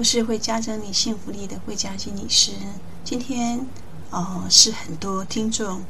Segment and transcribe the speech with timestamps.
[0.00, 2.52] 我是会加增你幸福力的慧嘉心理师。
[3.04, 3.66] 今天，
[4.08, 5.82] 呃，是很多听众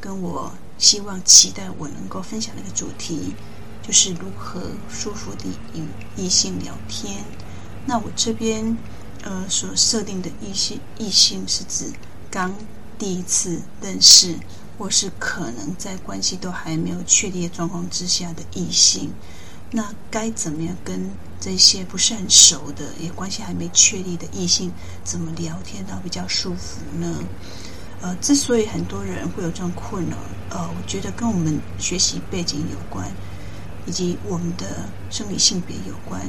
[0.00, 3.34] 跟我希望期待我能够分享的一个主题，
[3.82, 5.84] 就是如何舒服地与
[6.14, 7.24] 异性聊天。
[7.86, 8.78] 那我这边，
[9.24, 11.86] 呃，所设定的异性异性是指
[12.30, 12.54] 刚
[12.96, 14.36] 第一次认识，
[14.78, 19.10] 或是可能在关系都还没有确立的状况之下的异性。
[19.72, 24.72] 那该怎么样跟这些不是很熟的，也关系还没确立的异性
[25.04, 27.22] 怎么聊天到比较舒服呢？
[28.00, 30.16] 呃，之所以很多人会有这种困扰，
[30.50, 33.10] 呃，我觉得跟我们学习背景有关，
[33.86, 36.20] 以及我们的生理性别有关。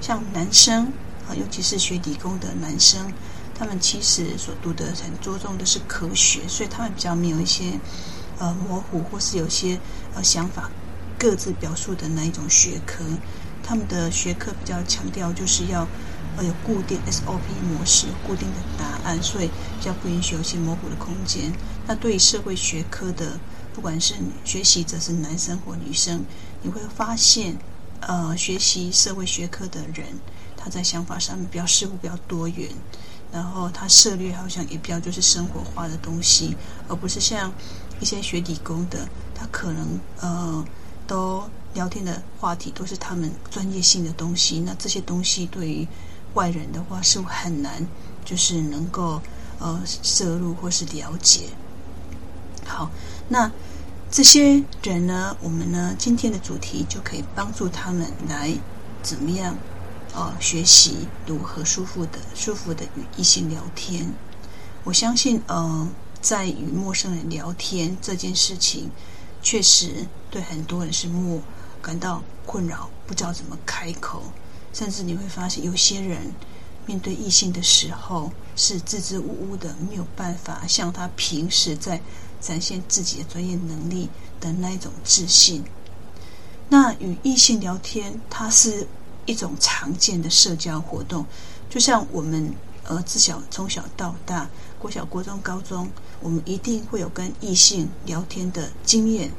[0.00, 0.86] 像男生
[1.28, 3.12] 啊，尤其是学理工的男生，
[3.54, 7.78] 他们其实所读的很着重的是科学，所以他们比较没有一些
[8.38, 9.78] 呃模糊或是有些
[10.14, 10.70] 呃想法。
[11.18, 13.04] 各自表述的那一种学科，
[13.72, 15.88] 他们的学科比较强调就是要
[16.36, 21.50] 呃有固定 SOP 模式、固定的答案，所以比较不允许有些模糊的空间。
[21.86, 23.40] 那对于社会学科的，
[23.72, 24.12] 不管是
[24.44, 26.22] 学习者是男生或女生，
[26.60, 27.56] 你会发现，
[28.00, 30.04] 呃，学习社会学科的人，
[30.54, 32.68] 他在想法上面比较似乎比较多元，
[33.32, 36.54] 然后他涉猎好像也比较就是生活化的东西，
[36.88, 37.50] 而不是像
[38.00, 40.62] 一些学理工的，他可能呃。
[41.04, 41.42] 都
[41.74, 45.86] 聊天的话题都是他们专业性的东西，那这些东西对于
[46.34, 47.86] 外人的话是很难，
[48.24, 49.20] 就是能够
[49.58, 51.46] 呃摄入或是了解。
[52.66, 52.90] 好，
[53.28, 53.50] 那
[54.10, 58.52] 这些人呢，我们呢今天的主题就可以帮助他们来
[59.02, 59.56] 怎么样
[60.14, 64.12] 呃学习如何舒服的舒服的与异性聊天。
[64.84, 65.88] 我相信呃
[66.20, 68.90] 在与陌生人聊天这件事情。
[69.44, 71.42] 确实，对很多人是陌
[71.82, 74.22] 感到困扰，不知道怎么开口，
[74.72, 76.32] 甚至你会发现，有些人
[76.86, 82.00] 面对异性的时候是支支吾吾的，没有办法像他平时在
[82.40, 84.08] 展现自己的专业能力
[84.40, 85.64] 的那一种自信。
[86.68, 88.86] 那与异性聊天，它是
[89.26, 91.26] 一种常见的社交活动，
[91.68, 92.54] 就像我们
[92.84, 94.48] 呃自小从小到大。
[94.78, 95.88] 国小、国中、高中，
[96.18, 99.30] 我们一定会有跟异性聊天的经验。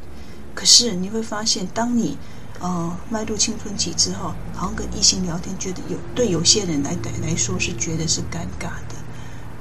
[0.56, 2.18] 可是你会发现，当你
[2.64, 8.96] 呃迈入青春期之后，好像跟异性聊天，觉得有对有些人来来说是觉得是尴尬的，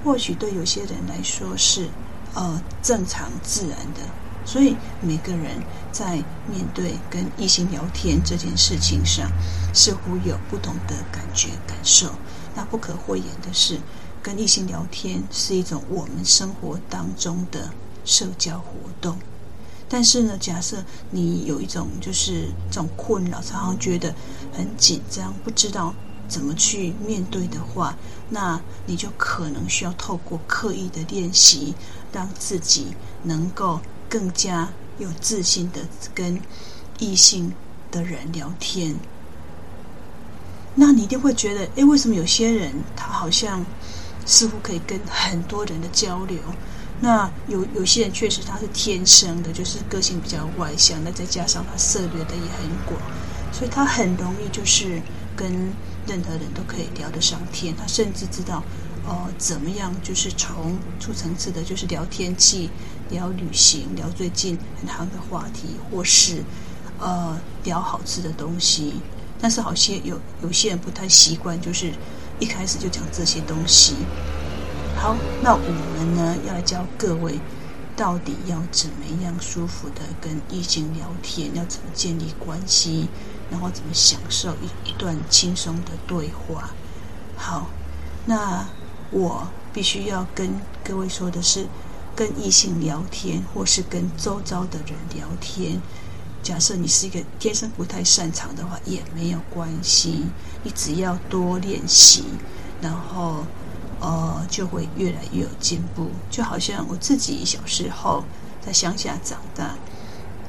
[0.02, 1.88] 或许对有些人来说是
[2.34, 4.00] 呃正常自然的。
[4.44, 5.62] 所以每个人
[5.92, 6.16] 在
[6.48, 9.30] 面对跟异性聊天这件事情上，
[9.74, 12.10] 似乎有不同的感觉感受。
[12.54, 13.78] 那不可讳言的是。
[14.24, 17.68] 跟异性聊天是一种我们生活当中的
[18.04, 19.18] 社交活动，
[19.92, 24.14] 但是呢，假设你有一种就是这种困扰，常常觉得
[24.50, 25.94] 很紧张，不知道
[26.26, 27.94] 怎么去面对的话，
[28.30, 31.75] 那你就可能需要透过刻意的练习，
[32.10, 34.66] 让自己能够更加
[34.98, 35.82] 有自信的
[36.14, 36.41] 跟
[36.98, 37.53] 异性
[37.91, 38.97] 的人聊天。
[40.74, 43.62] 那你一定会觉得，诶，为什么有些人他好像？
[44.24, 46.38] 似乎可以跟很多人的交流，
[47.04, 52.96] 那有有些人确实他是天生的，就是个性比较外向，那再加上他涉猎的也很广，
[53.52, 55.02] 所以他很容易就是
[55.34, 55.50] 跟
[56.06, 57.74] 任何人都可以聊得上天。
[57.76, 58.62] 他甚至知道，
[59.04, 62.70] 哦、呃，怎么样就是从初层次的，就是聊天气、
[63.10, 66.44] 聊旅行、聊最近很夯的话题，或是
[67.00, 68.94] 呃聊好吃的东西。
[69.41, 71.92] 但是好些有有些人不太习惯，就是。
[72.41, 73.94] 一开始就讲这些东西。
[74.97, 77.41] 好，那我们呢要教各位，
[77.97, 83.08] 到底要怎么样舒服的跟异性聊天，要怎么建立关系，
[83.50, 86.71] 然后怎么享受一一段轻松的对话。
[87.36, 87.66] 好，
[88.27, 88.65] 那
[89.10, 90.54] 我必须要跟
[90.84, 91.66] 各位说的是，
[92.15, 95.80] 跟异性聊天，或是跟周遭的人聊天。
[96.42, 100.27] 假设你是一个天生不太擅长的话，也没有关系，
[100.62, 102.24] 你只要多练习，
[102.80, 103.44] 然后
[104.03, 106.10] 呃就会越来越有进步。
[106.28, 108.25] 就好像我自己小时候
[108.60, 109.75] 在乡下长大，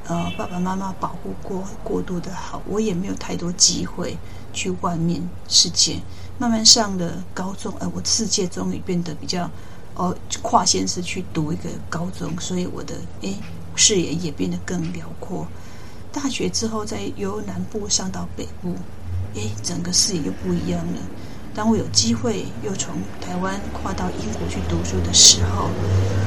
[0.08, 4.18] 呃爸爸妈妈保护过过度的好，我也没有太多机会
[4.52, 6.00] 去外面世界。
[6.36, 9.44] 慢慢上了高中，呃我世界终于变得比较
[9.94, 13.36] 哦、呃、跨县市去读一个高中，所以我的诶
[13.76, 15.46] 视野也变得更辽阔。
[16.12, 18.74] 大学之后，再由南部上到北部，
[19.34, 20.98] 诶，整个视野又不一样了。
[21.54, 25.70] 当我有机会又从台湾跨到英国去读书的时候，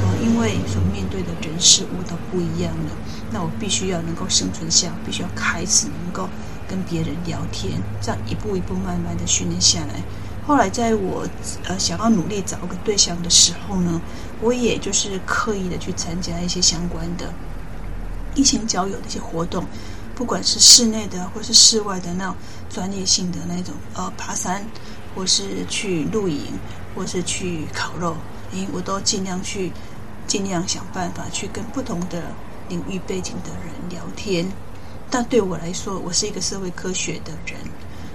[0.02, 2.92] 呃，因为所面对的人事物都不一样了，
[3.32, 6.30] 那我必须要能够生存下，必须要开始能够
[6.68, 10.02] 跟别人聊天，这样一步一步慢慢的训练下来。
[10.48, 11.28] 后来在我
[11.66, 14.00] 呃想要努力找个对象的时候呢，
[14.42, 17.34] 我也就是刻意的去参加一些相关的
[18.34, 19.66] 异性交友的一些活动，
[20.16, 22.36] 不管是室内的或是室外的那种
[22.70, 24.66] 专业性的那种呃爬山，
[25.18, 26.54] 或是去露营，
[26.96, 28.16] 或是去烤肉，
[28.52, 29.72] 诶，我都尽量去
[30.28, 32.22] 尽量想办法去跟不同的
[32.70, 34.48] 领域背景的人聊天。
[35.10, 37.60] 但对我来说，我是一个社会科学的人。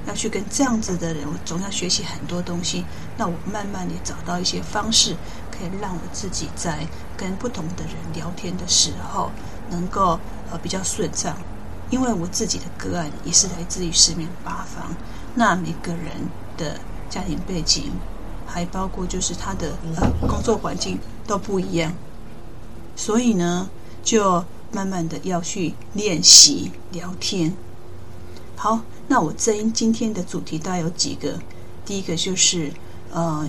[0.05, 2.85] 要去跟这样子的人，我总要学习很多东西。
[3.17, 5.15] 那我慢慢地找到一些方式，
[5.49, 6.85] 可以让我自己在
[7.17, 9.31] 跟不同的人聊天的时候，
[9.71, 10.19] 能够
[10.51, 11.37] 呃比较顺畅。
[11.89, 14.93] 因为我自己的个案也是来自于四面八方，
[15.37, 16.11] 那每个人
[16.57, 16.81] 的
[17.13, 17.93] 家庭背景，
[18.47, 21.93] 还包括就是他的呃工作环境都不一样，
[22.97, 23.69] 所以呢，
[24.03, 24.43] 就
[24.73, 27.55] 慢慢的要去练习聊天。
[28.57, 28.81] 好。
[29.09, 31.39] 那我这今天的主题大概有几个，
[31.85, 32.73] 第一个就是
[33.13, 33.47] 呃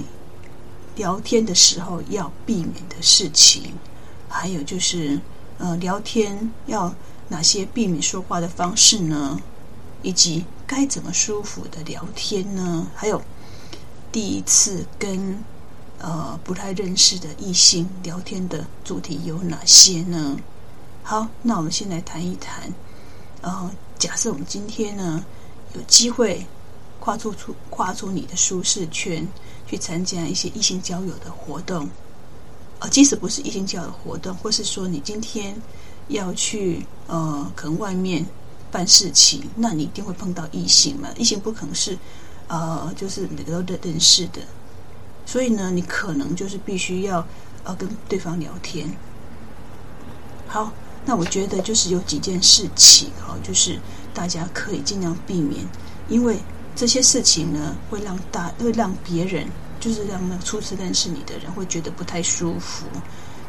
[0.96, 3.72] 聊天的时候要避免的事情，
[4.28, 5.22] 还有就是
[5.60, 6.94] 呃聊天要
[7.30, 9.40] 哪些避免说话的方式呢？
[10.02, 12.88] 以及该怎么舒服的聊天呢？
[12.94, 13.22] 还有
[14.14, 15.44] 第一次跟
[16.00, 20.38] 呃不太认识的异性聊天的主题有哪些呢？
[21.04, 22.72] 好，那我们先来谈一谈，
[23.42, 23.70] 呃，
[24.00, 25.26] 假设我们今天呢。
[25.76, 26.46] 有机会
[27.00, 29.28] 跨出出跨出你的舒适圈，
[29.66, 31.90] 去参加一些异性交友的活动，
[32.78, 35.60] 呃，即使不是异性交友的活动，或是说你今天
[36.10, 38.24] 要去呃，可能外面
[38.72, 41.10] 办事情，那你一定会碰到异性嘛？
[41.18, 41.98] 异性不可能是
[42.48, 44.42] 呃，就是每个都认识的，
[45.26, 47.26] 所以呢，你可能就是必须要
[47.64, 48.96] 呃跟对方聊天。
[50.48, 50.72] 好，
[51.06, 53.80] 那我觉得就是有几件事情哈，就是。
[54.16, 55.66] 大家可以尽量避免，
[56.08, 56.38] 因为
[56.76, 59.48] 这些事情呢，会让大会让别人，
[59.80, 62.86] 就是让初次认识你的人会觉得不太舒服。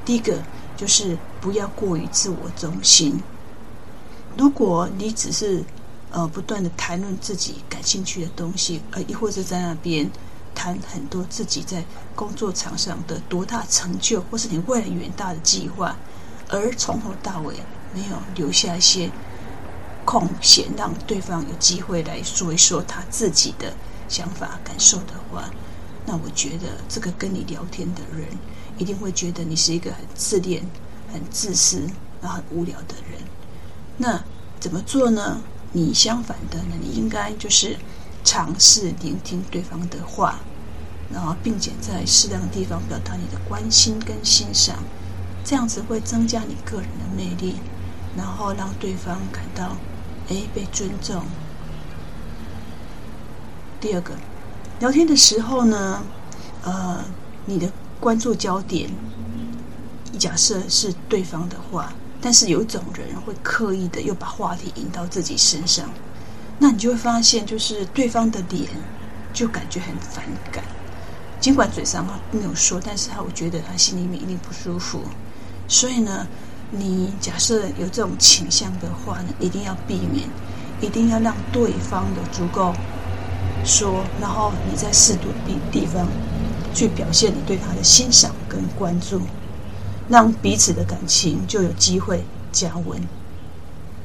[0.06, 0.43] 第一个
[0.75, 3.23] 就是不要过于自我中心。
[4.38, 5.62] 如果你只是
[6.15, 10.09] 呃不断的谈论自己感兴趣的东西，呃，亦或者在那边
[10.55, 11.85] 谈很多自己在
[12.15, 15.97] 工作场上的多大成就，或是你未来远大的计划，
[16.49, 17.57] 而从头到尾
[17.93, 19.11] 没有留下一些。
[20.07, 23.73] 空闲让对方有机会来说一说他自己的
[24.07, 25.49] 想法、感受的话，
[26.05, 28.29] 那我觉得这个跟你聊天的人
[28.77, 30.63] 一定会觉得你是一个很自恋、
[31.11, 31.89] 很自私、
[32.21, 33.19] 然后很无聊的人。
[33.97, 34.23] 那
[34.61, 35.41] 怎么做呢？
[35.75, 37.76] 你相反的呢，你应该就是
[38.25, 40.37] 尝试聆听对方的话，
[41.12, 44.79] 然后并且在适当的地方表达你的关心跟欣赏，
[45.44, 47.56] 这样子会增加你个人的魅力，
[48.17, 49.76] 然后让对方感到。
[50.31, 51.23] 哎，被尊重。
[53.79, 54.15] 第二个，
[54.81, 56.03] 聊天的时候呢，
[56.62, 57.05] 呃，
[57.44, 57.70] 你的
[58.00, 58.88] 关注焦点，
[60.19, 61.93] 假设是对方的话，
[62.25, 65.85] 但是有一种人会刻意的又把话题引到自己身上，
[66.59, 68.67] 那你就会发现，就是对方的脸
[69.34, 70.65] 就感觉很反感，
[71.39, 75.03] 尽管嘴上没有说，但是他我觉得他心里面一定不舒服，
[75.69, 76.27] 所以呢。
[76.77, 80.27] 你假设有这种倾向的话呢，一定要避免，
[80.81, 82.75] 一定要让对方的足够
[83.65, 86.08] 说，然后你在适度的地方
[86.75, 89.20] 去表现你对他的欣赏跟关注，
[90.08, 93.01] 让彼此的感情就有机会加温。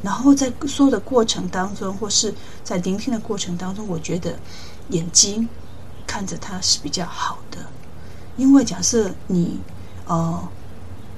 [0.01, 4.37] 然后在说的过程当中，或是在聆听的过程当中，我觉得
[4.89, 5.47] 眼睛
[6.07, 7.57] 看着他是比较好的，
[8.37, 9.59] 因为假设你
[10.05, 10.49] 呃。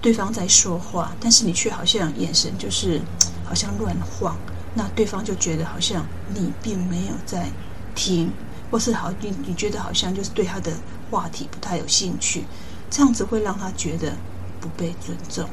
[0.04, 3.00] 对方在说话，但是你却好像眼神就是
[3.46, 4.36] 好像乱晃，
[4.74, 7.52] 那对方就觉得好像你并没有在
[7.94, 8.32] 听，
[8.72, 10.72] 或是好你你觉得好像就是对他的
[11.12, 12.46] 话题不太有兴趣，
[12.90, 14.18] 这样子会让他觉得
[14.62, 15.50] 不被尊重。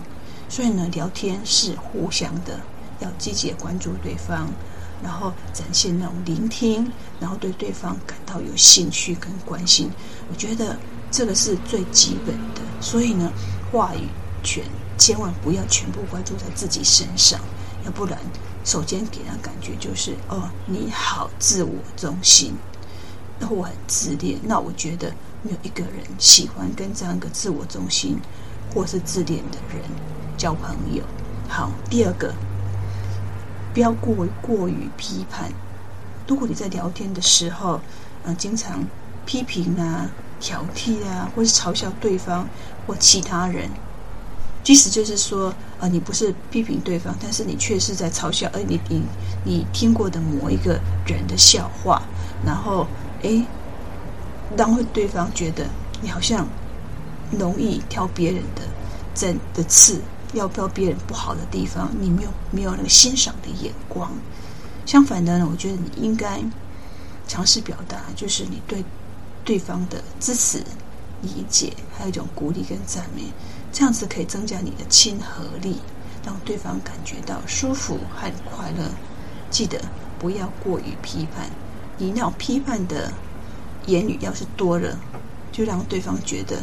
[0.48, 2.60] 所以呢，聊天是互相的，
[3.00, 4.46] 要积极的关注对方，
[5.02, 9.90] 然后展现那种聆听，然后对对方感到有兴趣跟关心。
[10.30, 10.78] 我觉得
[11.10, 12.60] 这个是最基本的。
[12.80, 13.32] 所以呢，
[13.72, 14.06] 话语。
[14.40, 14.62] 权
[14.96, 17.40] 千万不要全部关注在自己身上，
[17.84, 18.16] 要不然，
[18.64, 22.54] 首先给人感觉就是哦，你好自我中心，
[23.40, 24.38] 那我很自恋。
[24.44, 25.12] 那我觉得
[25.42, 28.16] 没有一个人喜欢跟这样一个自我中心
[28.74, 29.82] 或是自恋的人
[30.36, 31.02] 交朋友。
[31.48, 32.34] 好，第二个，
[33.72, 35.50] 不要过过于批判。
[36.26, 37.80] 如果你在聊天的时候，
[38.24, 38.84] 嗯、经常
[39.24, 42.46] 批评啊、挑剔啊，或是嘲笑对方
[42.86, 43.70] 或其他人。
[44.62, 49.02] 即使就是说，呃，你不是批评对方，但是你却是在嘲笑，而你你
[49.44, 52.02] 你听过的某一个人的笑话，
[52.44, 52.86] 然后
[53.22, 53.46] 诶，
[54.58, 55.64] 让会对方觉得
[56.02, 56.46] 你好像
[57.36, 58.62] 容易挑别人的
[59.14, 60.00] 针的刺，
[60.32, 64.10] 要挑别人不好的地方，你没有没有那个欣赏的眼光。
[64.86, 66.40] 相反的呢，我觉得你应该
[67.26, 68.84] 尝试表达，就是你对
[69.44, 70.62] 对方的支持、
[71.22, 73.24] 理解，还有一种鼓励跟赞美，
[73.72, 75.76] 这样子可以增加你的亲和力，
[76.24, 78.90] 让对方感觉到舒服和快乐。
[79.50, 79.80] 记得
[80.18, 81.50] 不要过于批判，
[81.96, 83.12] 你那种批判的
[83.86, 84.98] 言语要是多了，
[85.52, 86.62] 就让对方觉得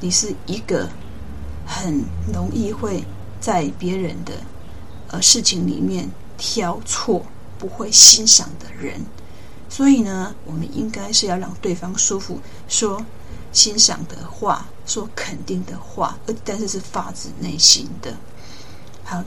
[0.00, 0.88] 你是一个
[1.66, 2.02] 很
[2.32, 3.04] 容易会
[3.40, 4.32] 在别人的
[5.08, 7.24] 呃事情里面挑错。
[7.60, 8.98] 不会欣赏的人，
[9.68, 13.04] 所以呢，我们应该是要让对方舒服，说
[13.52, 18.16] 欣赏的话，说肯定的话，而但是是发自内心的。
[19.04, 19.22] 好，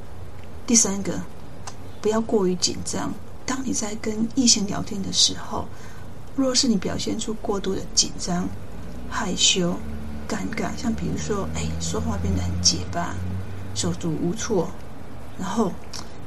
[0.65, 1.21] 第三个，
[2.01, 3.13] 不要过于紧张。
[3.45, 5.67] 当你在跟异性聊天的时候，
[6.35, 8.49] 若是你表现出过度的紧张、
[9.11, 9.75] 害羞、
[10.27, 13.15] 尴尬，像比如说，哎，说话变得很结巴、
[13.75, 14.69] 手足无措，
[15.39, 15.71] 然后。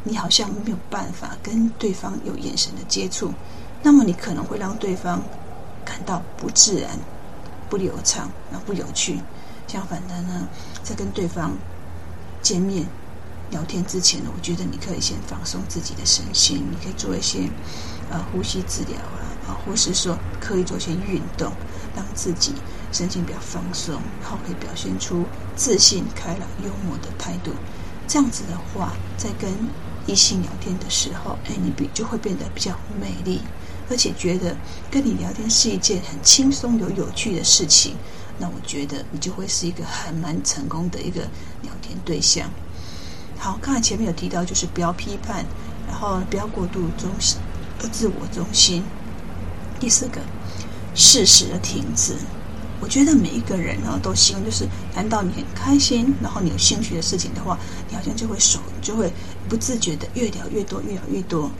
[0.08, 3.34] 你好像没有办法跟对方有眼神的接触，
[3.82, 5.20] 那么你可能会让对方
[5.84, 6.96] 感到不自然、
[7.68, 9.18] 不流畅、然后不有趣。
[9.66, 10.46] 相反的呢，
[10.84, 11.50] 在跟对方
[12.40, 12.86] 见面
[13.50, 17.40] 聊天之前呢，我觉得你可以先放松自己的身心，你可以做一些
[18.08, 21.50] 呃呼吸治疗啊，啊，或是说可以做一些运动，
[21.96, 22.52] 让自己
[22.96, 27.50] 身心比较放松，然后可以表现出自信、开朗、幽默的态度。
[28.08, 29.50] 这样子的话，在跟
[30.06, 33.42] 异性聊天的时候，哎，你比就会变得比较美丽，
[33.90, 34.56] 而且觉得
[34.90, 37.96] 跟你聊天是一件很轻松又有趣的事情。
[38.38, 41.20] 那我觉得你就会是一个很蛮成功的一个
[41.62, 42.48] 聊天对象。
[43.36, 45.44] 好，刚才前面有提到，就是不要批判，
[45.86, 47.38] 然后不要过度中心，
[47.78, 48.82] 不自我中心。
[49.78, 50.22] 第四个，
[50.94, 52.14] 适时的停止。
[52.80, 59.12] 我觉得每一个人呢，都希望就是，谈到你很开心，然后你有兴趣的事情的话，你好像就会手就会
[59.48, 61.50] 不自觉的越聊越多，越聊越多。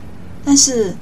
[0.45, 0.95] 但是，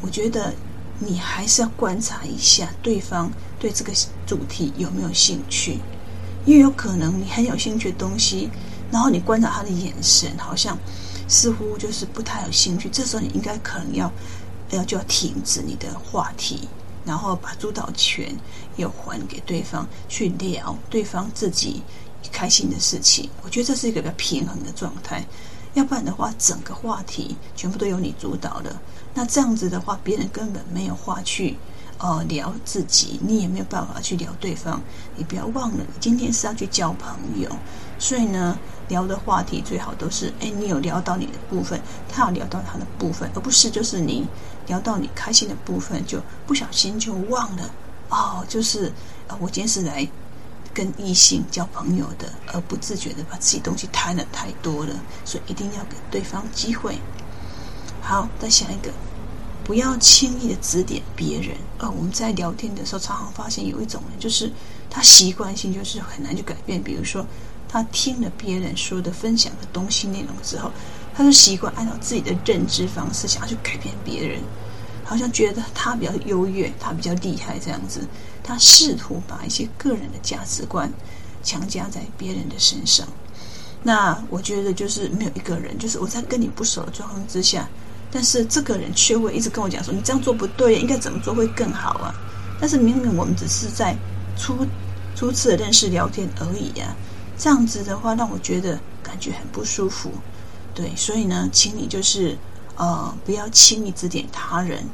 [0.00, 0.54] 我觉得
[1.00, 3.92] 你还是要观察一下对方对这个
[4.26, 5.78] 主题有没有兴趣，
[6.44, 8.50] 因为有可能你很有兴趣的东西，
[8.92, 10.78] 然后你观察他的眼神，好像
[11.26, 12.88] 似乎就是不太有兴趣。
[12.92, 14.12] 这时候你应该可能要
[14.70, 16.68] 要就要停止你的话题。
[17.04, 18.34] 然后把主导权
[18.76, 21.82] 又还给对方，去聊对方自己
[22.32, 23.28] 开心的事情。
[23.42, 25.24] 我觉得这是一个比较平衡的状态。
[25.74, 28.80] 要不然的话，整个话题全部都由你主导了。
[29.12, 31.56] 那这样子的话，别人根本没有话去
[31.98, 34.80] 呃聊自己，你也没有办法去聊对方。
[35.16, 37.50] 你不要忘了，你今天是要去交朋友，
[37.98, 38.56] 所以呢，
[38.88, 44.26] 聊的话题最好都是：哎，你有聊到你的部分，他有聊到他的部分，而不是就是你。
[44.66, 47.70] 聊到你开心的部分，就不小心就忘了
[48.08, 48.92] 哦，就是
[49.28, 50.06] 呃，我今天是来
[50.72, 54.94] 跟异性交朋友的，而不自觉的把自己东西谈的太多了，
[55.24, 56.98] 所以一定要给对方机会。
[58.00, 58.92] 好，再下一个，
[59.64, 61.56] 不要轻易的指点别人。
[61.78, 64.50] 呃，我们在聊天的时候，常常发现有一种人，就是
[64.90, 66.82] 他习惯性就是很难去改变。
[66.82, 67.24] 比如说，
[67.68, 70.70] 他听了别人说的分享的东西内容之后。
[71.16, 74.40] 他就习惯按照自己的认知方式想要去改变别人，
[75.04, 78.00] 好像觉得他比较优越，他比较厉害这样子。
[78.42, 80.92] 他试图把一些个人的价值观
[81.42, 83.06] 强加在别人的身上。
[83.82, 87.68] 那我觉得就是没有一个人，就是我在跟你不熟的状况之下，
[88.10, 92.14] 但是这个人却会一直跟我讲说：“你这样做不对，应该怎么做会更好啊？”
[92.60, 93.94] 但是明明我们只是在
[94.36, 94.66] 初
[95.14, 96.94] 初次的认识聊天而已呀，
[97.38, 100.10] 这样子的话让我觉得感觉很不舒服。
[100.74, 102.36] 对，所以呢，请你就是，
[102.76, 104.84] 呃，不要轻易指点他人，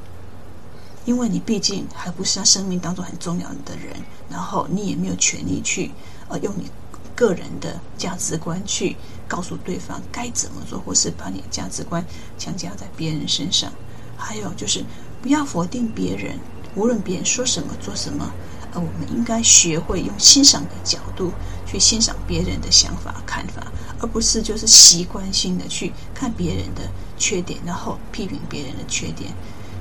[1.06, 3.96] 因为你毕竟还不是他生命当中很重要的人，
[4.28, 5.90] 然后你也没有权利去，
[6.28, 6.70] 呃，用你
[7.14, 8.94] 个人的价值观去
[9.26, 12.04] 告诉对方该怎么做，或是把你的价值观
[12.37, 13.72] 强加在别人身上。
[14.18, 14.84] 还有就是，
[15.22, 16.38] 不要否定别人，
[16.75, 18.30] 无论别人说什么、做什么，
[18.75, 21.32] 呃，我们应该学会用欣赏的角度
[21.66, 23.66] 去欣赏别人的想法、看法。
[24.00, 26.83] 而不是就是习惯性的去看别人的
[27.19, 29.30] 缺点，然后批评别人的缺点。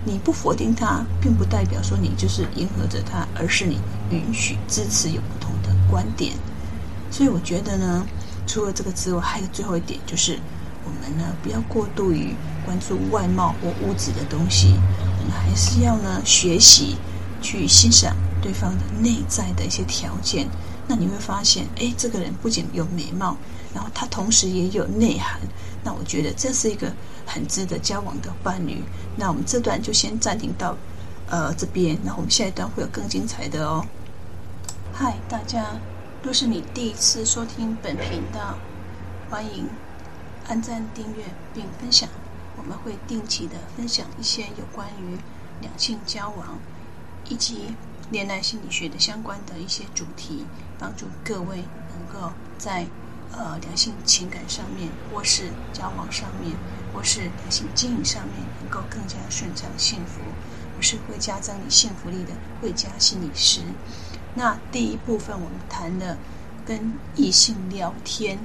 [0.05, 3.79] 你不否定他，并不代表说你就是迎合着他，而是你
[4.11, 6.33] 允许、支持有不同的观点。
[7.11, 8.05] 所以我觉得呢，
[8.47, 10.39] 除了这个之外，还有最后一点就是，
[10.85, 12.33] 我们呢不要过度于
[12.65, 14.73] 关注外貌或物质的东西，
[15.19, 16.95] 我们还是要呢学习
[17.41, 20.47] 去欣赏对方的内在的一些条件。
[20.87, 23.35] 那你会发现，哎，这个人不仅有美貌。
[23.73, 25.39] 然后他同时也有内涵，
[25.83, 26.91] 那我觉得这是一个
[27.25, 28.83] 很值得交往的伴侣。
[29.15, 30.75] 那我们这段就先暂停到
[31.29, 33.85] 呃这边，然后我们下一段会有更精彩的哦。
[34.93, 35.79] 嗨，大家，
[36.23, 38.57] 若是你第一次收听本频道，
[39.29, 39.67] 欢迎
[40.47, 41.23] 按赞、订阅
[41.53, 42.09] 并分享。
[42.57, 45.17] 我们会定期的分享一些有关于
[45.61, 46.59] 两性交往
[47.29, 47.67] 以及
[48.11, 50.43] 恋爱心理学的相关的一些主题，
[50.77, 52.85] 帮助各位能够在
[53.31, 56.55] 呃两性情感上面，或是交往上面，
[56.93, 60.21] 或是两性经营上面，能够更加顺畅幸福。
[60.77, 62.31] 我是会加增你幸福力的
[62.61, 63.61] 慧佳心理师。
[64.35, 66.17] 那第一部分我们谈了
[66.65, 68.39] 跟异性聊天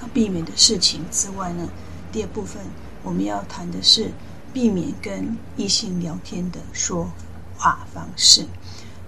[0.00, 1.68] 要避免的事情之外呢，
[2.12, 2.62] 第二部分。
[3.02, 4.12] 我们要谈的是
[4.52, 7.10] 避免跟异性聊天的说
[7.56, 8.46] 话方式。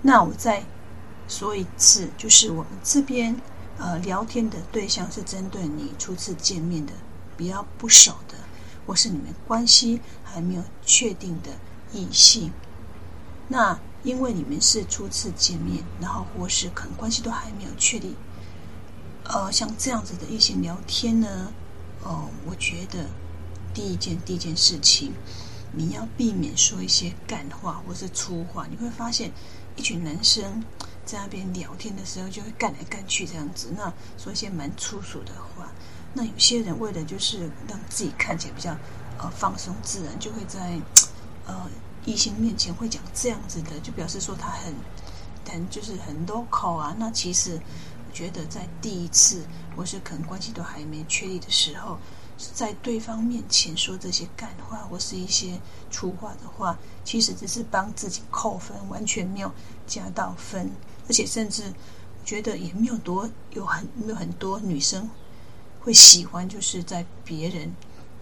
[0.01, 0.65] 那我再
[1.29, 3.37] 说一次，就是我们这边
[3.79, 6.93] 呃聊天的对象是针对你初次见面的、
[7.37, 8.35] 比较不熟的，
[8.87, 11.51] 或是你们关系还没有确定的
[11.93, 12.53] 异性。
[13.49, 18.15] 那因为你们是初次见面，然后或是可能关系都还没有确立，
[19.25, 21.53] 呃，像这样子的异性聊天呢，
[22.03, 23.07] 哦、我觉得。
[23.75, 25.15] 第一件第一件事情，
[25.73, 28.67] 你要避免说一些干话或是粗话。
[28.71, 29.33] 你会发现，
[29.77, 30.63] 一群男生
[31.05, 35.71] 在那边聊天的时候，就会干来干去这样子，那说一些蛮粗俗的话。
[36.15, 38.77] 那有些人为了就是让自己看起来比较
[39.19, 40.79] 呃放松自然，就会在
[41.47, 41.69] 呃
[42.05, 44.75] 异性面前会讲这样子的，就表示说他很
[45.49, 46.95] 很就是很 local 啊。
[46.99, 47.61] 那其实
[48.09, 49.45] 我觉得在第一次
[49.77, 51.99] 或是可能关系都还没确立的时候。
[52.55, 55.61] 在对方面前说这些干话或是一些
[55.93, 59.53] 粗话的话，其实只是帮自己扣分，完全没有
[59.87, 60.69] 加到分，
[61.13, 61.65] 而且甚至
[62.25, 65.11] 觉得也没有多有很没有很多女生
[65.79, 67.71] 会喜欢，就是在别人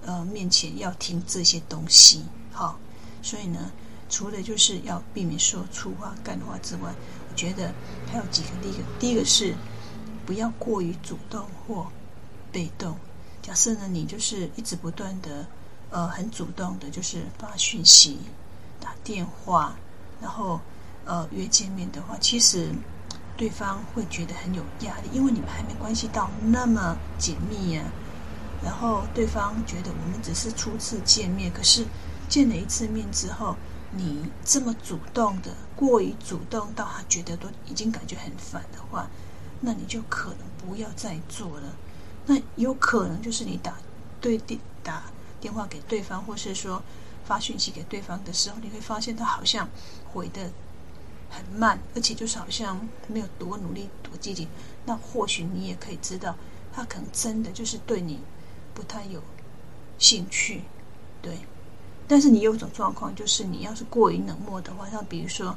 [0.05, 2.24] 呃面前要听这些东西。
[2.50, 2.81] 好，
[3.22, 3.70] 所以呢，
[4.09, 6.92] 除了就是要避免说粗话干话之外，
[7.31, 7.72] 我觉得
[8.11, 8.48] 还有几个。
[8.61, 9.55] 第一个，第一个是
[10.26, 11.87] 不要过于主动或
[12.50, 12.96] 被动。
[13.40, 15.46] 假设呢，你就是一直不断的，
[15.90, 18.18] 呃，很主动的，就是发讯息、
[18.81, 19.76] 打电话，
[20.20, 20.61] 然后
[21.04, 22.70] 呃约见面的话，其实
[23.36, 27.82] 对方会觉得很有压力，因为你们还没关系到那么紧密呀。
[28.62, 31.86] 然后对方觉得我们只是初次见面，可是
[32.28, 33.56] 见了一次面之后，
[33.90, 39.08] 你这么主动的，过于主动到他觉得都已经感觉很烦的话，
[39.60, 41.74] 那你就可能不要再做了。
[42.26, 43.74] 那有可能就是你打
[44.20, 45.04] 对电打
[45.40, 46.82] 电话给对方，或是说
[47.24, 49.66] 发讯息给对方的时候，你会发现他好像
[50.12, 50.52] 回的
[51.30, 54.46] 很慢，而且就是好像没有多努力、多积极。
[54.84, 56.36] 那或许你也可以知道，
[56.72, 58.18] 他可能真的就是对你
[58.74, 59.22] 不太有
[59.98, 60.62] 兴趣，
[61.22, 61.38] 对。
[62.06, 65.56] 但是你有一种状况，就是你要是过于冷漠的话，像比如说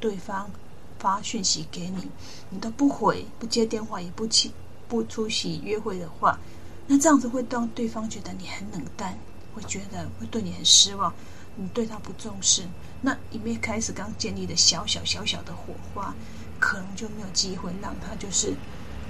[0.00, 0.50] 对方
[0.98, 2.08] 发讯息给你，
[2.50, 4.50] 你都不回、不接电话、也不起。
[4.88, 6.38] 不出席约会的话，
[6.86, 9.18] 那这样子会让对方觉得你很冷淡，
[9.54, 11.10] 会觉得会对你很失望，
[11.56, 12.62] 你对他不重视，
[13.00, 16.14] 那一面开始刚建立的小小小小的火花，
[16.58, 18.54] 可能就没有机会让他就是，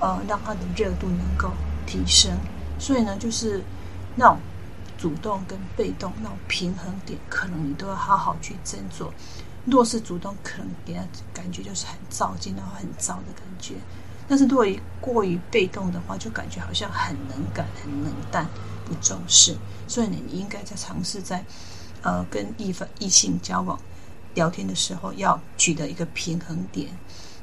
[0.00, 1.52] 呃，让他的热度能够
[1.87, 2.37] 提升。
[2.78, 3.62] 所以呢，就是
[4.16, 4.38] 那种
[4.98, 9.09] 主动跟被动那种平衡点，可能你都要好好去斟酌。
[9.64, 11.00] 若是主动，可能给他
[11.33, 13.74] 感觉就是很躁进，然后很躁的感觉。
[14.28, 14.66] 但是，如果
[15.00, 18.44] 过于被动的话，就感觉好像很冷感、很冷淡、
[18.85, 19.57] 不重视。
[19.87, 21.44] 所以呢，你应该在尝试在
[22.02, 23.78] 呃跟异分异性交往、
[24.34, 26.88] 聊天的时候，要取得一个平衡点，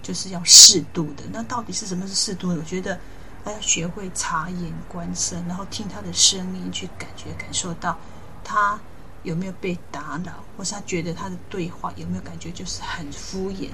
[0.02, 1.24] 就是要适度的。
[1.32, 2.56] 那到底是什么是适度的？
[2.58, 3.00] 我觉得
[3.45, 7.98] 要学会察言观色，然后听他的声音，去感觉感受到
[8.43, 8.80] 他
[9.24, 13.69] 有没有被打扰，或是他觉得他的对话有没有感觉就是很敷衍。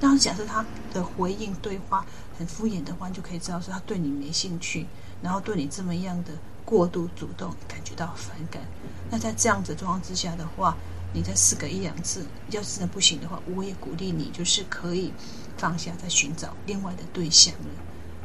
[0.00, 2.04] 那假设他的回应对话
[2.36, 4.86] 很敷衍的话，就可以知道说他对你没兴趣，
[5.22, 6.32] 然后对你这么样的
[6.72, 8.62] 过度主动感觉到反感。
[9.10, 10.74] 那在这样子状况之下的话，
[11.12, 15.12] 你再试个一两次，要是真的不行的话，我也鼓励你就是可以
[15.58, 17.68] 放下，再寻找另外的对象了。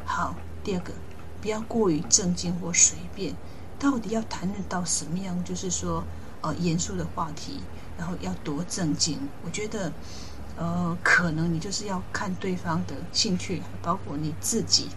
[0.06, 0.34] 好，
[0.64, 0.94] 第二个，
[1.42, 3.36] 不要过于正经或随便。
[3.78, 6.02] 到底要谈论到什么样，就是说
[6.40, 7.60] 呃严肃的话题，
[7.98, 9.20] 然后要多正经？
[9.44, 9.92] 我觉得。
[10.60, 14.90] 呃，可能你就是要看对方的兴趣，包括你自己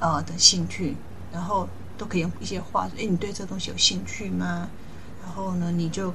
[0.00, 0.96] 呃的兴趣，
[1.30, 4.68] 然后都可以用一些话说：“哎，你对这东西有兴趣吗？”
[5.24, 6.14] 然后呢，你就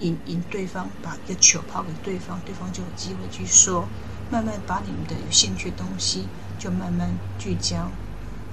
[0.00, 3.88] 引引对方把一个球抛给对方，对方就有机会去说，
[4.30, 6.26] 慢慢把你们的有兴趣的东西
[6.58, 7.88] 就慢慢聚焦，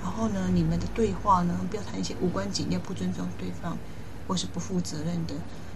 [0.01, 3.77] 然后呢，你们的对话呢，不要谈一些无关紧要、不尊重对方
[4.27, 5.33] 或是不负责任的。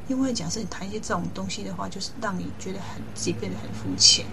[0.07, 4.25] 因为假设你谈一些这种东西的话，就是让你觉得很自己变得很肤浅，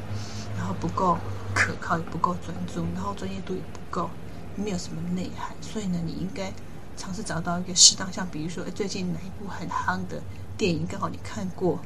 [0.56, 1.18] 然后不够
[1.54, 4.10] 可靠，也不够专注，然后专业度也不够，
[4.58, 5.56] 没有什么内涵。
[5.60, 6.52] 所以呢，你应该
[6.96, 10.20] 尝试找到一个适当，像比如说，最近哪一部很夯的
[10.56, 11.80] 电影，刚好你看过，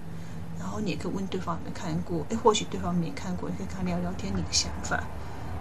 [0.59, 2.25] 然后你也可以问对方有没有看过。
[2.31, 5.05] 诶，或许对方没看过，你可以跟他聊聊天，你的想法。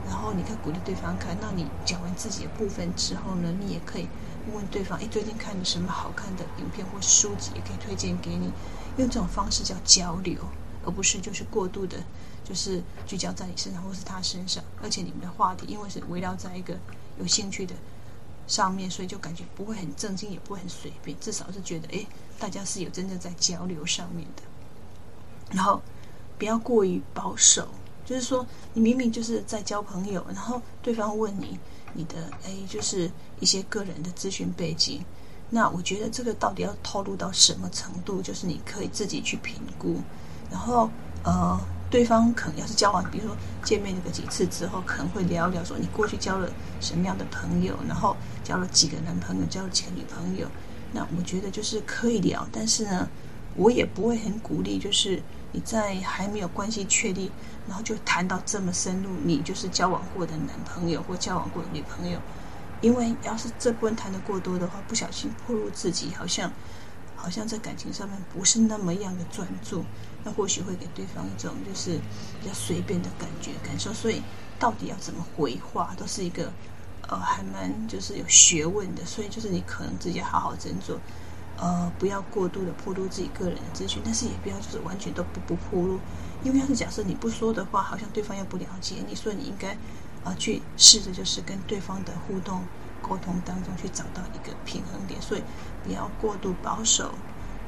[0.04, 1.38] 然后你可以鼓励对方看。
[1.40, 4.08] 那你讲完自己的部分之后呢，你也可以
[4.48, 8.52] 问问对方：诶，最近看了什么好看的影片或书籍，也可以推荐给你。
[8.98, 10.44] 用这种方式叫交流，
[10.84, 11.98] 而不是就是过度的，
[12.44, 14.64] 就是聚焦在你身上或是他身上。
[14.82, 16.76] 而且你们的话题因为是围绕在一个
[17.22, 17.74] 有兴趣的
[18.48, 21.18] 上面，所以就感觉不会很正经，也不会很随便。
[21.20, 22.06] 至少是觉得，诶，
[22.38, 24.44] 大家是有真正在交流上面的。
[25.52, 25.82] 然后
[26.38, 27.68] 不要过于保守。
[28.04, 31.58] 就是说，你明明就是在交朋友，然后对方问你
[31.94, 35.02] 你的哎，就是一些个人的咨询背景，
[35.50, 40.02] 那我觉得这个到底要透露到什么程度，就是你可以自己去评估。
[40.50, 40.90] 然后
[41.24, 41.58] 呃，
[41.92, 46.50] 对方可能要是交往，比如说见面了个几次之后，可能会聊聊说你过去交了
[46.80, 50.48] 什么样的朋友，然后交了几个男朋友，交了几个女朋友。
[50.94, 53.08] 那我觉得就是可以聊，但是呢，
[53.56, 55.22] 我也不会很鼓励，就是。
[55.54, 57.30] 你在还没有关系确立，
[57.68, 62.18] 然后就谈到这么深入，你就是交往过的男朋友或交往过的女朋友，
[62.80, 66.50] 因为要是这部分谈得过多的话，不小心暴露自己，好像
[67.22, 69.84] 好像在感情上面不是那么样的专注，
[70.24, 72.00] 那或许会给对方一种就是
[72.42, 73.94] 比较随便的感觉感受。
[73.94, 74.24] 所以
[74.58, 76.52] 到底要怎么回话，都是一个
[77.08, 79.06] 呃还蛮就是有学问的。
[79.06, 80.98] 所以就是你可能自己好好斟酌。
[81.58, 86.00] 呃，不要过度的暴露自己个人的资讯，但是也不要就是完全都不不暴露，
[86.44, 89.74] 因为要是假设你不说的话，好像对方又不了解你，所以你应该
[90.24, 92.64] 啊、呃、去试着就是跟对方的互动
[93.02, 95.44] 沟通当中去找到一个平衡点，所以
[95.84, 97.14] 不要过度保守，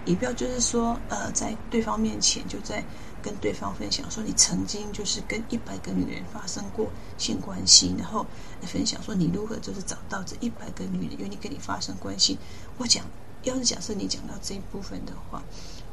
[0.05, 2.83] 也不要就是说呃在对方面前就在
[3.21, 8.25] 跟对方分享说你曾经就是跟一百个女人发生过性关系，然后
[8.61, 12.37] 分享说你如何就是找到这一百个女人愿意跟你发生关系，
[12.77, 13.03] 我讲。
[13.43, 15.43] 要是假设你讲到这一部分的话，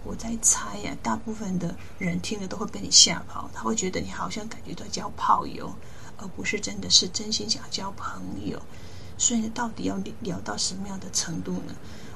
[0.04, 5.74] 我在猜呀、大部分的人听了都会被你吓跑，他会觉得你好像感觉到交炮友，
[6.16, 8.62] 而不是真的是真心想交朋友。
[9.20, 11.74] 所以，到底要聊到什么样的程度呢？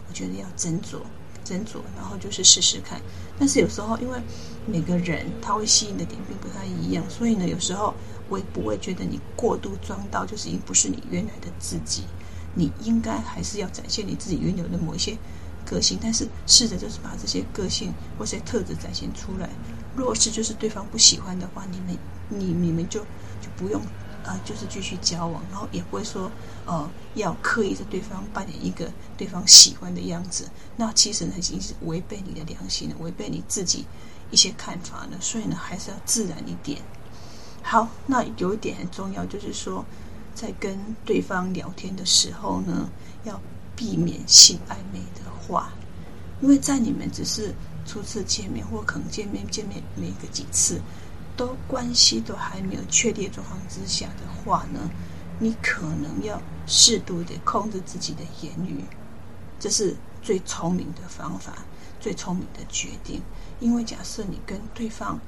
[0.09, 1.01] 我觉得要斟酌
[1.45, 2.99] 斟酌，然后就是试试看。
[3.39, 4.19] 但是有时候，因为
[4.67, 7.93] 每个人他会吸引的点并不太一样，所以呢，有时候
[8.31, 12.05] 我也不会觉得你过度装到，就是已经不是你原来的自己。
[12.55, 15.15] 你应该还是要展现你自己原有的某一些
[15.67, 19.51] 个性，但是试着就是把这些个性或些特质展现出来。
[19.95, 21.99] 若是就是对方不喜欢的话，你们
[22.31, 23.01] 你你们就
[23.43, 23.83] 就不用
[24.25, 26.31] 呃，就是继续交往，然后也不会说
[26.67, 30.49] 呃要刻意在对方扮演一个对方喜欢的样子。
[30.77, 33.85] 那其实呢，已经是违背你的良心了，违背你自己
[34.31, 35.21] 一些看法了。
[35.21, 36.81] 所以呢，还是要自然一点。
[37.63, 39.85] 好，那有一点很重要，就是说。
[40.37, 42.91] 在跟对方聊天的时候呢，
[43.23, 43.41] 要
[43.77, 45.73] 避免性暧昧的话，
[46.41, 47.55] 因为在你们只是
[47.87, 50.81] 初次见面或可能见面见面没个几次，
[51.37, 54.91] 都关系都还没有确立状况之下的话呢，
[55.39, 58.85] 你可能要适度的控制自己的言语，
[59.59, 61.53] 这是最聪明的方法，
[62.01, 63.21] 最聪明的决定。
[63.61, 65.19] 因为假设你跟对方，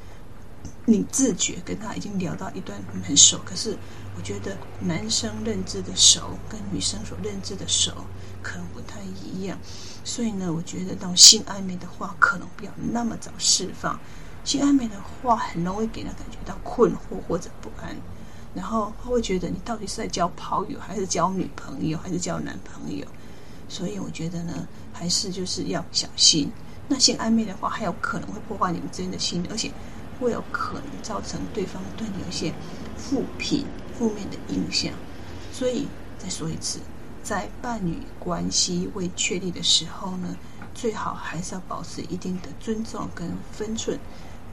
[0.84, 3.76] 你自觉跟他已经聊到一段很熟，可是
[4.16, 7.92] 我觉得男生认知的熟跟女生所认知的熟
[8.42, 9.58] 可能不太一样，
[10.04, 13.98] 所以呢，我觉得那种性暧昧的话可能不要那么早释放。
[14.46, 17.94] 性暧昧的话很容易给人感觉到困惑或者不安，
[18.54, 23.04] 然后他会觉得你到底是在交炮友还是交女朋友还是交男朋友，
[23.68, 26.50] 所以我觉得呢，还是就是要小心。
[26.88, 29.70] 那性暧昧的话还有可能会破坏你们之间的信任，而且。
[30.18, 32.50] 会有可能造成对方对你有一些
[32.96, 33.66] 负评、
[33.98, 34.90] 负面的印象，
[35.52, 36.80] 所以再说一次，
[37.22, 40.34] 在伴侣关系未确立的时候呢，
[40.74, 43.98] 最好还是要保持一定的尊重跟分寸，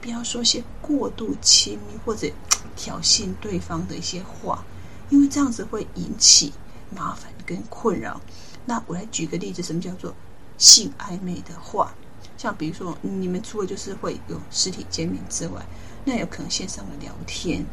[0.04, 2.30] 不要说些过度亲密或者
[2.76, 4.62] 挑衅对方的一些话，
[5.08, 6.52] 因为这样子会引起
[6.94, 8.20] 麻烦跟困扰。
[8.66, 10.14] 那我来举个例子，什么叫做
[10.58, 11.94] 性暧昧的话？
[12.36, 15.64] 像比如说，你们除了就是会有实体见面之外，
[16.04, 17.64] 那有可能线上的聊天。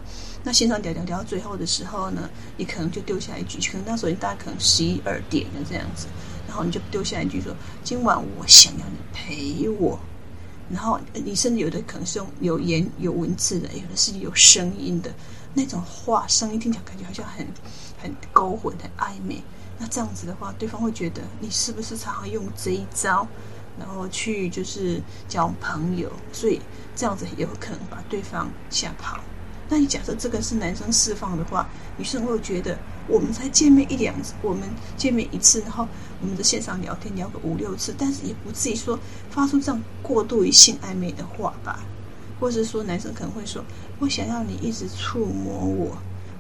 [0.42, 6.08] 那线上聊聊聊到最后的时候呢，你可能就丢下一句，可能那时候你大家可能十一二点了这样子，
[6.48, 10.00] 然后你就丢下一句说：“今晚我想要你陪我。”
[10.74, 15.14] 然后你甚至有的可能是用有言有文字的，有的是有声音的
[15.54, 17.46] 那种话，声音听起来感觉好像很
[18.02, 19.42] 很勾魂、很暧昧。
[19.78, 23.28] 那这样子的话，对方会觉得你是不是常常用这一招，
[23.80, 26.62] 然后去就是交朋友，所以
[26.96, 29.20] 这样子也有可能把对方吓跑。
[29.68, 32.78] 那你假设这个是男生释放的话，女生会觉得
[33.08, 35.88] 我们才见面一两，我们见面一次，然后
[36.22, 38.98] 我们的线上聊天聊个五六次，但是也不至于说
[39.30, 41.84] 发出这样过度于性暧昧的话吧？
[42.40, 43.64] 或者说男生可能会说，
[44.00, 45.98] 我想要你一直触摸我，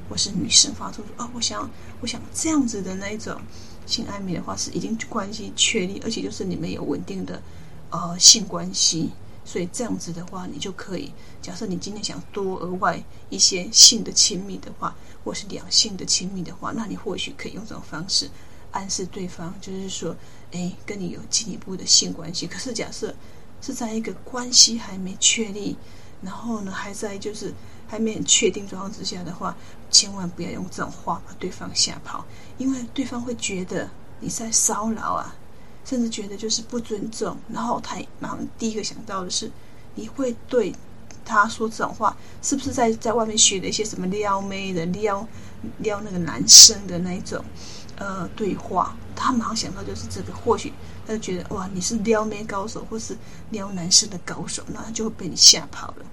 [0.09, 1.69] 或是女生发出哦，我想
[2.01, 3.39] 我想这样子的那一种
[3.85, 7.41] 性暧昧的话，是已经关系确立，而且就是你们有稳定的
[7.89, 9.11] 呃性关系。
[9.43, 18.29] 所以这样子的话，你就可以假设你今天想多额外一些性的亲密的话，或是两性的亲密的话，那你或许可以用这种方式
[18.71, 20.15] 暗示对方，就是说，
[20.51, 22.45] 哎，跟你有进一步的性关系。
[22.45, 23.13] 可是假设
[23.61, 25.75] 是在一个关系还没确立，
[26.21, 27.53] 然后呢还在就是
[27.87, 29.57] 还没很确定状况之下的话，
[29.89, 32.23] 千万不要用这种话把对方吓跑，
[32.57, 35.35] 因为对方会觉得你在骚扰啊。
[35.83, 39.51] 甚至觉得就是不尊重，然后他马上第一个想到的是，
[39.95, 40.73] 你会对
[41.25, 45.27] 他说这种话，是不是在在外面学的一些什么撩妹的撩
[45.79, 47.43] 撩那个男生的那一种
[47.97, 48.95] 呃对话？
[49.15, 50.73] 他马上想到就是这个，或许
[51.05, 53.15] 他就觉得哇，你是撩妹高手，或是
[53.51, 56.05] 撩男生的高手，那他就会被你吓跑了，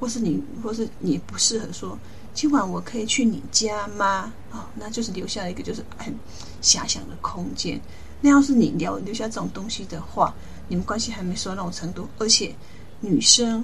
[0.00, 1.98] 或是你，或是你不适合说，
[2.32, 4.32] 今晚我可以去你家吗？
[4.52, 6.14] 哦，那就是留下一个就是很
[6.62, 7.78] 遐想的空间。
[8.24, 10.34] 那要是你留留下这种东西的话，
[10.66, 12.54] 你们关系还没说到那种程度，而且
[13.00, 13.62] 女生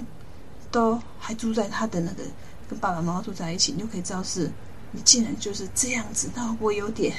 [0.69, 2.23] 都还住在他的那个
[2.69, 4.51] 跟爸爸妈妈住在一起，你就可以知道是
[4.91, 7.11] 你竟然就是这样子，那会不会有点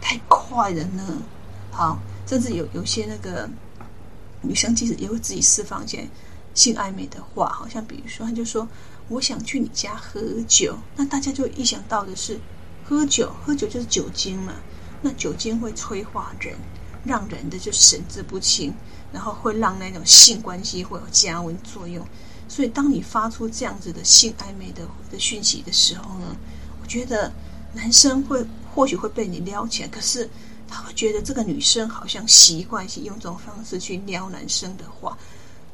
[0.00, 1.22] 太快了呢？
[1.70, 3.48] 好，甚至有有些那个
[4.42, 6.04] 女生其实也会自己释放一些
[6.52, 8.66] 性暧昧的话，好像比如说，她就说
[9.06, 12.40] 我想去你家喝酒，那大家就一想到的是
[12.84, 14.52] 喝酒，喝酒就是酒精嘛。
[15.02, 16.56] 那酒精会催化人，
[17.04, 18.72] 让人的就神志不清，
[19.12, 22.06] 然后会让那种性关系会有加温作用。
[22.48, 26.36] 所以，当你发出这样子的性暧昧的的讯息的时候呢，
[26.80, 27.32] 我觉得
[27.74, 30.30] 男生会或许会被你撩起来，可是
[30.68, 35.18] 他会觉得这个女生好像习惯性用这种方式去撩男生的话，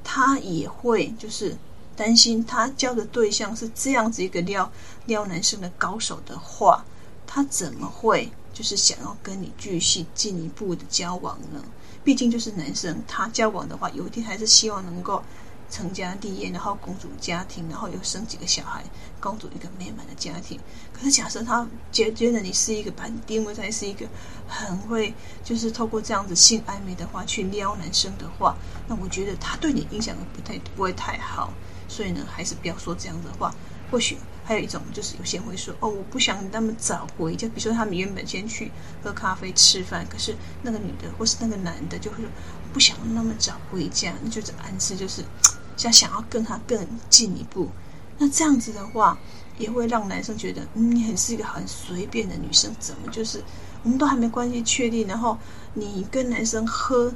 [0.02, 1.56] 他也会就是
[1.94, 4.70] 担心他交的对象是这样子一个撩
[5.04, 6.82] 撩男生的高手的话，
[7.26, 8.32] 他怎么会？
[8.52, 11.64] 就是想要跟你继续进一步的交往呢，
[12.04, 15.22] 毕竟就是男生，他交往的话，有一天还是希望能够
[15.70, 18.84] 成家立业，然后共组家庭，然后又生几个小孩，
[19.18, 20.60] 共组一个美满的家庭。
[20.92, 24.06] 可是假设他觉觉得你是一个把你定位在是一个
[24.46, 28.54] 很会，就是透过这样子性暧昧的话去撩男生的话，
[28.86, 31.50] 那我觉得他对你影响不太不会太好，
[31.88, 33.54] 所以呢，还是不要说这样的话，
[33.90, 34.18] 或许。
[34.44, 37.46] 还有一种就是有些会说哦，我不想那么早回家。
[37.48, 38.70] 比如说他们原本先去
[39.02, 42.26] 喝咖啡吃饭，可是那个女的或是那个男的就会说
[42.72, 45.22] 不想那么早回家，那就是暗示就是
[45.76, 47.68] 想想要跟他更进一步。
[48.18, 49.18] 那这样子的话，
[49.58, 53.42] 也会让男生觉得嗯，你很是一个很随便的女生，怎么就是
[53.82, 55.38] 我们都还没关系确定，然后
[55.74, 57.12] 你跟男生喝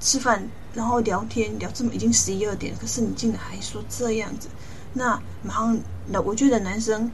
[0.00, 4.48] 吃饭，然后聊天聊这么已经十一二点，可是你竟然还说这样子。
[4.94, 7.10] 那马上，那我觉得男生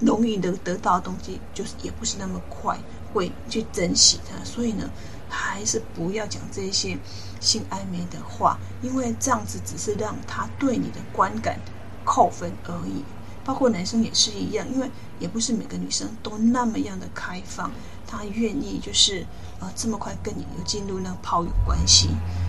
[0.00, 2.78] 容易的得到的东西，就是也不是那么快
[3.12, 4.90] 会去珍惜它，所以呢，
[5.28, 6.98] 还是不要讲这些
[7.40, 11.58] 性暧昧的话，因为这样子只是让他对你的观感
[12.04, 13.04] 扣分而已。
[13.44, 14.90] 包括男生也是一样，因为
[15.20, 17.70] 也不是每个女生都那么样的开放，
[18.06, 19.26] 他愿意就是
[19.60, 22.08] 呃这么快跟你有进入那个炮友关系，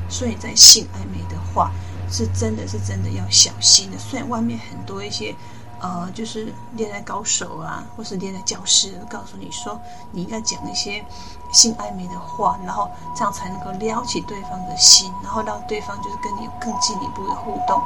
[0.10, 1.70] 所以在性暧昧的话。
[2.10, 3.98] 是真的是真的要小心的。
[3.98, 5.36] 虽然外面很多一些，
[5.80, 9.80] 呃，就是恋爱高手啊，或是恋爱教师，告诉你说
[10.12, 11.04] 你应该讲一些
[11.52, 17.82] 性暧昧的话，然后这样才能够撩起对方的心，然后让对方就是跟你有更进一步的互动。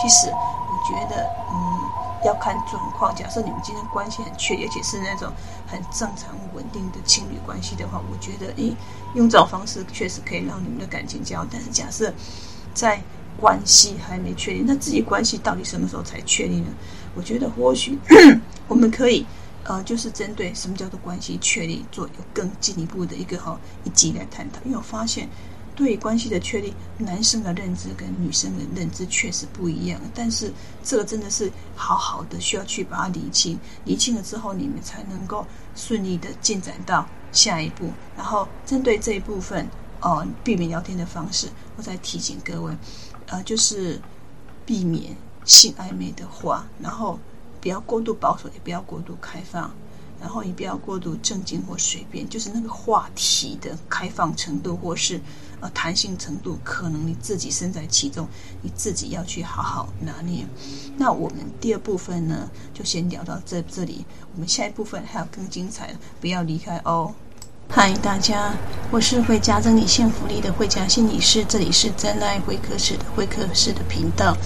[0.00, 1.80] 其实我觉得，嗯，
[2.24, 3.14] 要看状况。
[3.14, 5.30] 假设你们今天关系很确，而且是那种
[5.66, 8.74] 很正常稳定的情侣关系的话，我觉得，诶，
[9.14, 11.44] 用这种方式确实可以让你们的感情交。
[11.50, 12.12] 但是假设
[12.72, 13.02] 在
[13.40, 16.68] 关系还没确定，那自己关系到底什么时候才确定呢？
[17.14, 17.98] 我觉得或许
[18.68, 19.26] 我们可以，
[19.64, 24.58] 呃，就是针对什么叫做关系确立，做有更进一步的一个哈一集来探讨。
[24.64, 25.28] 因为我发现，
[25.74, 30.00] 对于关系的确立，男生的认知跟女生的认知确实不一样。
[30.14, 37.90] 但是这个真的是好好的需要去把它理清，理清了之后，你们才能够顺利的进展到下一步。
[38.16, 39.68] 然后针对这一部分，
[40.02, 42.76] 呃，避免聊天的方式，我再提醒各位。
[43.26, 44.00] 呃，就是
[44.66, 47.18] 避免性暧昧的话，然后
[47.60, 49.72] 不要过度保守，也不要过度开放。
[50.20, 55.20] 然后也不要过度正经或随便，就是那个话题的开放程度或是
[55.58, 58.28] 呃弹性程度，可能你自己身在其中，
[58.60, 60.46] 你自己要去好好拿捏。
[60.96, 64.06] 那我们第二部分呢，就先聊到这这里。
[64.32, 67.12] 我们下一部分还有更精彩的，不要离开哦。
[67.74, 68.52] 嗨，大家，
[68.90, 74.36] 我是会加增你幸福力的慧嘉心理师，这里是真爱会客室的会客室的频道。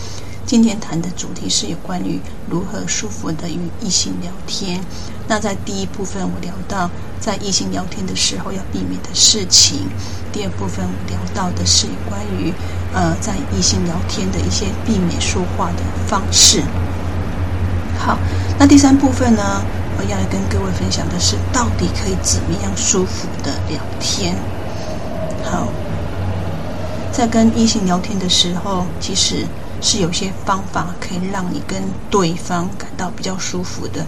[0.46, 4.80] 今天谈的主题是有关于如何舒服的与异性聊天。
[5.26, 9.80] 那在第一部分，我聊到在异性聊天的时候要避免的事情；
[10.32, 12.52] 第二部分，我聊到的是有关于
[12.94, 16.62] 呃在异性聊天的一些避免说话的方式。
[17.98, 18.16] 好，
[18.56, 19.60] 那第三部分呢，
[19.98, 24.34] 我要来跟各位分享的是，到底可以怎么样舒服的聊天？
[25.44, 25.68] 好，
[27.12, 29.46] 在跟异性聊天的时候，其实。
[29.82, 34.06] 是有些方法可以让你跟对方感到比较舒服的，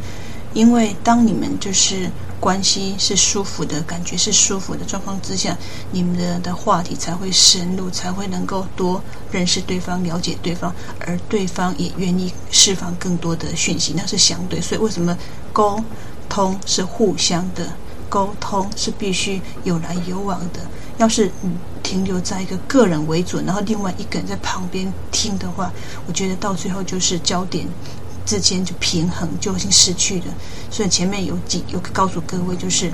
[0.55, 5.55] 因为当你们就是关系是舒服的，感觉是舒服的状况之下，
[5.93, 10.75] 你们的的话题才会深入，才会能够多认识对方、了解对方，
[11.07, 14.59] 而对方也愿意释放更多的讯息，那是相对。
[14.63, 15.17] 所以为什么
[15.53, 15.83] 沟
[16.29, 17.67] 通是互相的？
[18.09, 20.61] 沟通是必须有来有往的。
[20.97, 21.51] 要是你
[21.83, 25.71] 停留在一个个人为准，然后另外一个人在旁边听的话，
[26.07, 27.67] 我觉得到最后就是焦点
[28.25, 30.27] 之间就平衡就已经失去了。
[30.71, 32.91] 所以前面有几有告诉各位，就是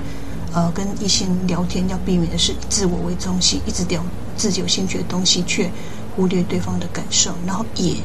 [0.53, 4.03] 呃跟异性聊天要避免的是自我为中心，一直聊
[4.35, 5.71] 自己有兴趣的东西，却
[6.15, 7.95] 忽略对方的感受，然后也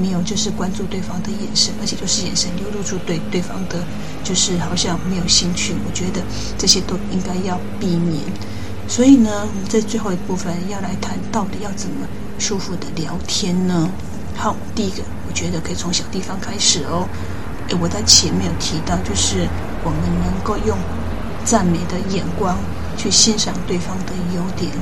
[0.00, 3.84] 没有就是关注对方的眼神，而且就是眼神流露出对对方的
[4.24, 5.74] 就是好像没有兴趣。
[5.86, 6.22] 我觉得
[6.56, 8.22] 这些都应该要避免。
[8.88, 12.06] 所以呢，我们在最后一部分要来谈，到底要怎么
[12.38, 13.88] 舒服的聊天呢？
[14.34, 17.06] 好，第一个，我觉得可以从小地方开始哦。
[17.68, 19.46] 诶，我在前面有提到，就是
[19.84, 20.76] 我们能够用
[21.44, 22.56] 赞美的眼光
[22.96, 24.72] 去欣赏对方的优点，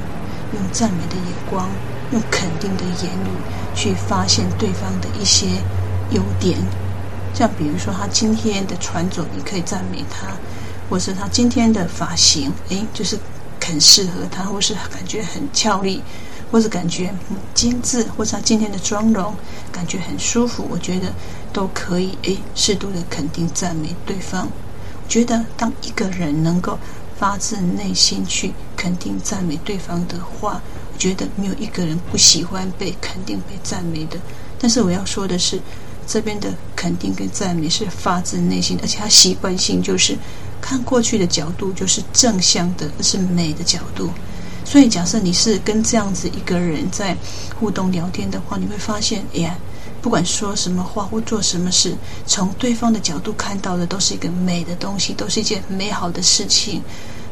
[0.54, 1.68] 用赞美的眼光，
[2.12, 3.28] 用肯定的言语
[3.74, 5.46] 去发现对方的一些
[6.10, 6.58] 优点。
[7.34, 10.28] 像比如说他今天的穿着，你可以赞美他，
[10.88, 13.18] 或是他今天的发型，诶，就是。
[13.60, 16.02] 很适合他，或是感觉很俏丽，
[16.50, 19.34] 或是感觉很精致，或是他今天的妆容
[19.70, 21.12] 感觉很舒服，我觉得
[21.52, 22.16] 都可以。
[22.22, 24.46] 诶，适度的肯定赞美对方。
[24.46, 26.78] 我觉得当一个人能够
[27.18, 30.62] 发自内心去肯定赞美对方的话，
[30.98, 34.18] 觉得没有一个人不喜欢被肯定、被赞美的。
[34.58, 35.58] 但是我要说的是，
[36.06, 40.18] 这边的肯定跟赞美是发自内心，而且他习惯性就是。
[40.60, 44.10] 看过去的角度就是正向的，是美的角度。
[44.64, 47.16] 所以，假设你是跟这样子一个人在
[47.60, 49.56] 互动聊天的话，你会发现，哎呀，
[50.02, 56.82] 不管说什么话或做什么事，从对方的角度看到的都是一个美的东西，都是一件美好的事情。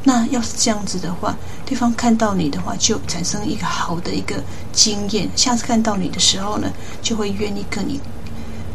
[0.06, 4.42] 那要是这样子的话，对方看到你的话，就产生一个好的一个
[4.72, 5.28] 经验。
[5.34, 6.70] 下次看到你的时候呢，
[7.02, 8.00] 就会愿意跟你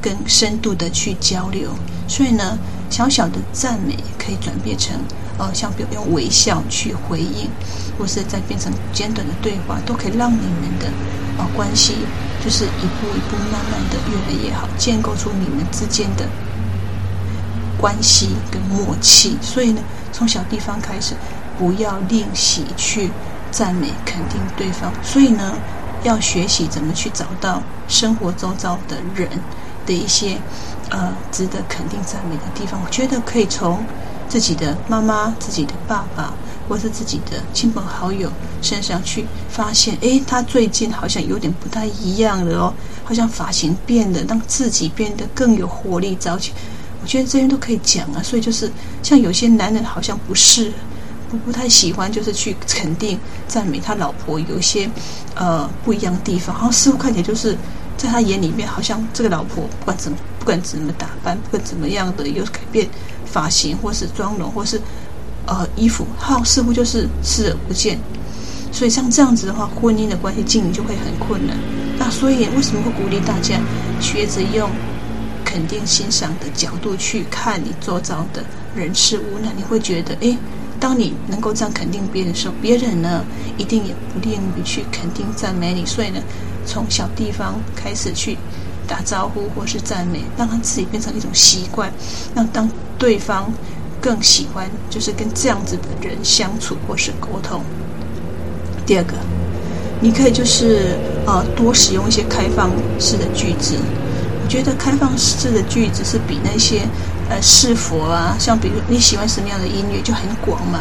[0.01, 1.71] 更深度的去交流。
[2.07, 2.57] 所以呢。
[2.91, 4.93] 小小的赞美可以转变成，
[5.37, 7.49] 呃，像比如用微笑去回应，
[7.97, 10.87] 或是再变成简短的对话，都可以让你们的
[11.37, 11.95] 呃关系
[12.43, 16.27] 就是一步一步慢慢的越来越好，建构出你们之间的
[17.79, 19.37] 关系跟默契。
[19.41, 19.81] 所以呢，
[20.11, 21.15] 从小地方开始，
[21.57, 23.11] 不要吝惜去
[23.51, 24.91] 赞美肯定对方。
[25.03, 25.53] 所以呢，
[26.03, 29.29] 要学习怎么去找到生活周遭的人
[29.85, 30.37] 的一些。
[30.93, 33.81] 呃，值得肯定赞美的地方，我觉得可以从
[34.27, 36.33] 自己的妈妈、自己的爸爸，
[36.67, 38.29] 或是自己的亲朋好友
[38.61, 39.97] 身上去发现。
[40.01, 42.73] 诶，他最近好像有点不太一样了哦，
[43.05, 46.51] 好像发型变了，让自己变得更有活力、早起。
[47.01, 48.21] 我觉得这些都可以讲啊。
[48.23, 50.71] 所以就是像有些男人好像不是
[51.29, 54.89] 不不太喜欢，就是去肯定赞美他老婆有一些
[55.35, 57.57] 呃不一样的地方，好像似乎看起来就是。
[57.97, 62.89] 在他眼里面，好像这个老婆不管怎么，不管怎么打扮，不管怎么样的有改变
[63.25, 64.81] 发型，或是妆容，或是
[65.45, 67.99] 呃衣服，好像似乎就是视而不见。
[68.71, 71.55] 所以像这样子的话，婚姻的关系经营就会很困难。
[71.99, 73.59] 那所以为什么会鼓励大家
[73.99, 74.67] 学着用
[75.51, 78.41] 肯定欣赏的角度去看你周遭的
[78.73, 79.49] 人事物那？
[79.57, 80.37] 你会觉得，诶，
[80.79, 83.25] 当你能够这样肯定别人的时候，别人呢
[83.57, 85.85] 一定也不吝于去肯定赞美你。
[85.85, 86.21] 所以呢。
[86.63, 88.37] 从小地方开始去
[88.87, 91.91] 打招呼或是赞美，让他自己变成一种习惯，
[92.35, 93.51] 让当对方
[93.99, 97.63] 更喜欢，就是跟这样子的人相处或是沟通。
[98.85, 99.15] 第二个，
[99.99, 103.75] 你可以就是呃多使用一些开放式的句子。
[104.51, 106.81] 觉得开放式的句子是比那些
[107.29, 110.79] 呃是佛啊，像比如你喜欢什么样的音乐就很广嘛。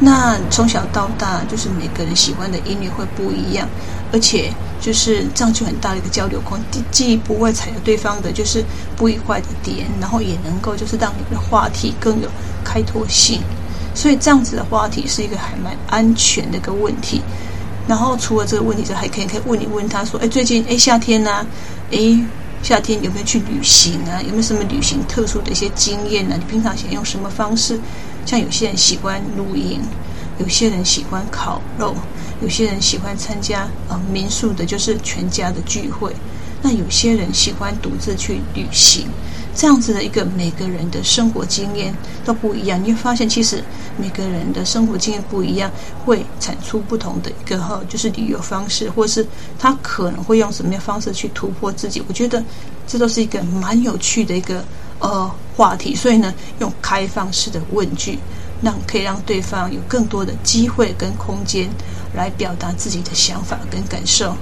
[0.00, 3.68] 那从小到大，就是每个人喜欢的音乐会不一样，
[4.12, 8.64] 而且就是这样就很大的一个交流空间，既不会踩到对方的就是
[8.96, 12.28] 不愉快的点，然后也能够就是让你们的话题更有
[12.64, 13.40] 开拓性。
[13.94, 17.22] 所以这样子的话题是一个还蛮安全的一个问题。
[17.86, 21.46] 然后除了这个问题之外，还可以可以问一问他说：“哎，最近哎夏天呢、啊？
[21.92, 21.96] 哎
[22.66, 24.20] 夏天有没有去旅行啊？
[24.20, 27.78] 有没有什么旅行特殊的一些经验呢、你平常想用什么方式？”
[28.26, 29.80] 像有些人喜欢露营，
[30.40, 31.94] 有些人喜欢烤肉，
[32.42, 36.12] 有些人喜欢参加呃民宿的，就是全家的聚会。
[36.60, 39.06] 那有些人喜欢独自去旅行，
[39.56, 41.92] 这样子的一个每个人的生活经验
[42.24, 42.78] 都不一样。
[42.82, 43.64] 你会发现，其实
[43.96, 45.70] 每个人的生活经验不一样，
[46.04, 49.26] 会产出不同的一个哈，就是旅游方式，或是
[49.58, 52.02] 他可能会用什么样方式去突破自己。
[52.06, 52.44] 我觉得
[52.86, 54.62] 这都是一个蛮有趣的一个。
[54.98, 58.18] 呃，话题，所以呢，用开放式的问句，
[58.62, 61.68] 让可以让对方有更多的机会跟空间
[62.14, 64.34] 来表达自己的想法跟感受。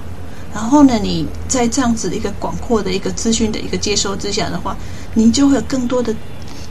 [0.53, 4.77] 然后呢，你在这样子的一个广阔的一个资讯的一个接收之下的话，
[5.15, 6.15] 你就会有更多的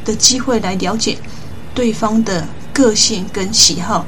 [0.04, 1.18] 的机会来了解
[1.74, 4.06] 对方的个性跟喜好。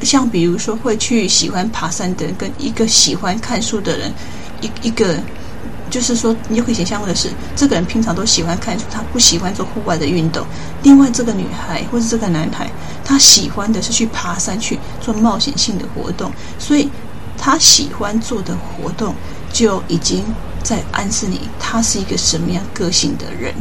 [0.00, 4.10] 像比如说，会去喜欢爬山的人，跟一个喜欢看书的人，
[4.62, 5.18] 一一个。
[5.90, 10.42] 就是说，你就可以想象的是，这个人平常都喜欢看书，他不喜欢做户外的运动。
[10.82, 12.72] 另外，这个女孩或者这个男孩，
[13.04, 16.32] 他喜欢的是去爬山，去做冒险性的活动。
[16.58, 16.88] 所以，
[17.36, 19.14] 他喜欢做的活动
[19.52, 20.24] 就已经
[20.62, 23.54] 在暗示你，他是一个什么样个性的人。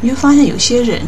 [0.00, 1.02] 你会发现，有些人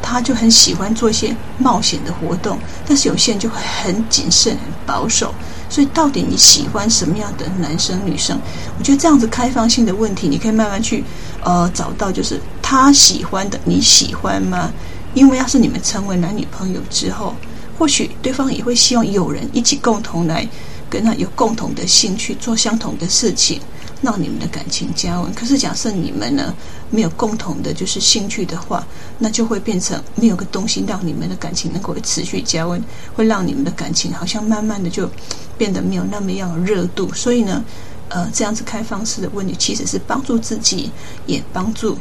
[0.00, 5.34] 他就很喜欢做一些冒险的活动，但是有些人就会很谨慎、很保守。
[5.68, 8.36] 所以，到底你喜欢什么样的男生女生？
[8.78, 11.04] 我觉得这样子开放性的问题，你可以慢慢去
[11.44, 14.72] 呃找到，就是他喜欢的，你喜欢吗？
[15.14, 17.36] 因为要是你们成为男女朋友之后，
[17.78, 20.48] 或许对方也会希望有人一起共同来
[20.88, 23.60] 跟他有共同的兴趣，做相同的事情。
[24.02, 25.32] 让你们的感情加温。
[25.34, 26.54] 可是假设你们呢
[26.90, 28.86] 没有共同的就是兴趣的话，
[29.18, 32.82] 那就会变成没有个东西让你们的感情能够持续加温，
[33.14, 35.10] 会让你们的感情好像慢慢的就
[35.58, 37.12] 变得没有那么样热度。
[37.12, 37.64] 所以呢，
[38.08, 40.90] 呃，这样子开放式的问题其实是帮助自己，
[41.26, 41.96] 也帮助。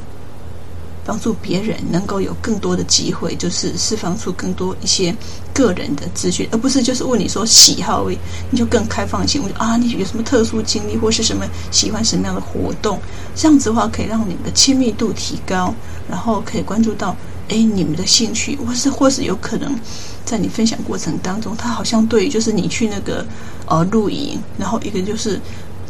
[1.05, 5.15] 帮助别人能够有更多的机会，就是释放出更多一些
[5.59, 8.09] 个人的资讯，而不是就是问你说喜好，
[8.49, 9.43] 你就更开放性。
[9.43, 12.97] 我就啊，你有什么特殊经历，或是什么喜欢什么样的活动？
[13.35, 15.73] 这样子的话，可以让你们的亲密度提高，
[16.09, 17.13] 然后可以关注到，
[17.49, 19.77] 哎，你们的兴趣，或是或是有可能
[20.23, 23.25] 在你分享过程当中，他好像对就是你去那个
[23.65, 25.37] 呃露营，然后一个就是。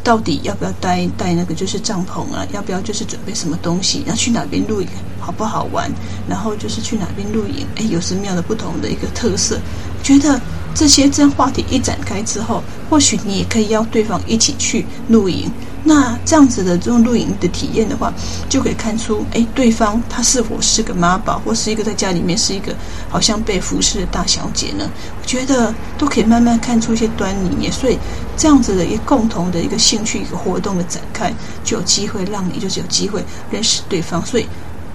[0.02, 2.46] 到底要不要带带那个就是帐篷啊？
[2.52, 4.02] 要不要就是准备什么东西？
[4.06, 4.88] 要去哪边露营
[5.18, 5.90] 好不好玩？
[6.28, 7.66] 然后就是去哪边露营？
[7.76, 9.60] 哎，有什么样的不同的一个特色？
[10.02, 10.40] 觉得
[10.74, 15.50] 这些这样话题一展开之后，或许你也可以邀对方一起去露营。
[15.82, 18.12] 那这样子的这种露营的体验的话，
[18.50, 22.74] 就可以看出，哎，对方他是否是个妈宝，或是一个在家里面是一个
[23.08, 24.88] 好像被服侍的大小姐呢？
[25.18, 27.70] 我觉得都可以慢慢看出一些端倪。
[27.70, 27.98] 所以
[28.36, 31.32] 这样子的一个共同的一个兴趣一个活动的展开，
[31.64, 34.24] 就有机会让你就是有机会认识对方。
[34.26, 34.46] 所以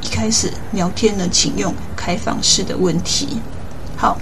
[0.04, 3.40] 一开始聊天呢，请用开放式的问题。
[3.98, 4.20] 好，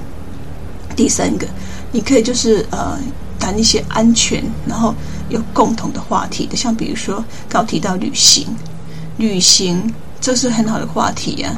[0.95, 1.47] 第三个，
[1.91, 2.97] 你可以就是呃。
[3.39, 4.95] 谈一些安全，然后
[5.27, 8.47] 有共同的话题的，像比如说刚提到旅行，
[9.17, 11.49] 旅行这是很好的话题呀、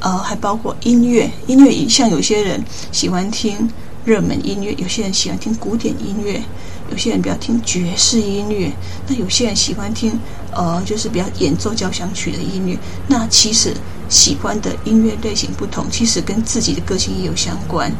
[0.00, 0.12] 啊。
[0.12, 3.56] 呃，还包括音乐，音乐像有些人喜欢听
[4.04, 6.42] 热门音乐，有些人喜欢听古典音乐，
[6.90, 8.70] 有些人比较听爵士音乐，
[9.06, 10.12] 那有些人喜欢听
[10.52, 12.76] 呃，就是比较演奏交响曲的音乐。
[13.06, 13.72] 那其实
[14.10, 17.90] 喜欢的音乐类型不同，其实跟自己的个性也有相关。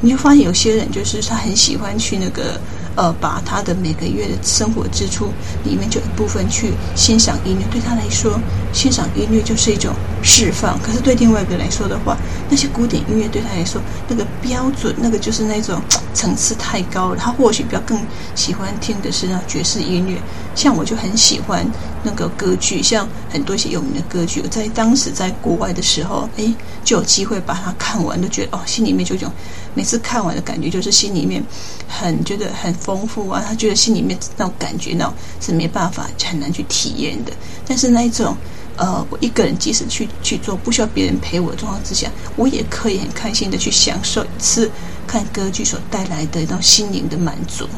[0.00, 2.60] 你就发现有些人就是他很喜欢去那个
[2.96, 5.32] 呃，把他的每个月的生活支出
[5.64, 7.64] 里面就一部分去欣赏音乐。
[7.70, 8.38] 对他来说，
[8.72, 10.78] 欣赏音乐就是一种释放。
[10.82, 12.16] 可是对另外一个来说的话，
[12.50, 15.80] 那些古典音乐对他来说，那个标准，那个就是那种
[16.12, 17.16] 层次太高了。
[17.16, 17.98] 他或许比较更
[18.34, 20.20] 喜欢听的是那爵士音乐。
[20.56, 21.64] 像我就很喜欢
[22.02, 26.52] 那个歌剧，像很多一些有名的歌剧，我在当时在国外的时候，哎，
[26.84, 29.32] 就有机会把它看完，都觉得哦，心里面就有种。
[29.74, 31.42] 每次看完的感觉就是心里面
[31.88, 37.32] 很觉得很丰富啊，他觉得心里面那种感觉，呢是没办法很难去体验的。
[37.66, 38.36] 但是那一种，
[38.76, 44.70] 呃，我一个人即使去去做，不需要别人陪我的状况之下，我也可以很开心的去享受一次
[45.06, 47.68] 看歌剧所带来的那种心灵的满足。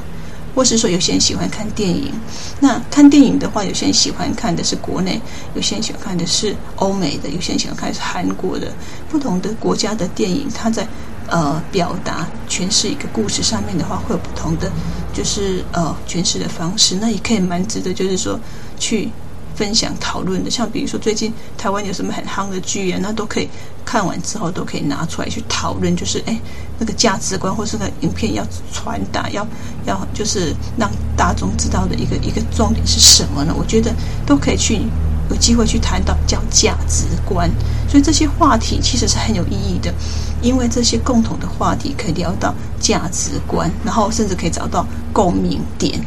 [0.54, 2.12] 或是说有些人喜欢看电影。
[2.60, 5.18] 那看电影的话，有些人喜欢看的是国内，
[5.54, 8.70] 有些人喜欢看的是欧美的，有些人喜欢看是韩国的。
[9.08, 10.86] 不同的国家的电影，它在
[11.32, 14.70] 呃表达诠释一个故事上面的话，会有不同的
[15.12, 16.96] 就是呃诠释的方式。
[17.00, 18.38] 那也可以蛮值得，就是说
[18.78, 19.10] 去。
[19.54, 23.46] 分享讨论的，像比如说最近台湾有什么很夯的剧啊，那都可以
[23.84, 26.40] 看完之后都可以拿出来去讨论，就是哎
[26.78, 29.46] 那个价值观或是个影片要传达，要
[29.84, 33.54] 要就是让大众知道的一个一个重点是什么呢？
[33.54, 34.80] 我觉得都可以去
[35.28, 37.50] 有机会去谈到叫价值观，
[37.92, 39.92] 所以这些话题其实是很有意义的，
[40.40, 46.00] 因为这些共同的话题可以聊到价值观，然后甚至可以找到共鸣点。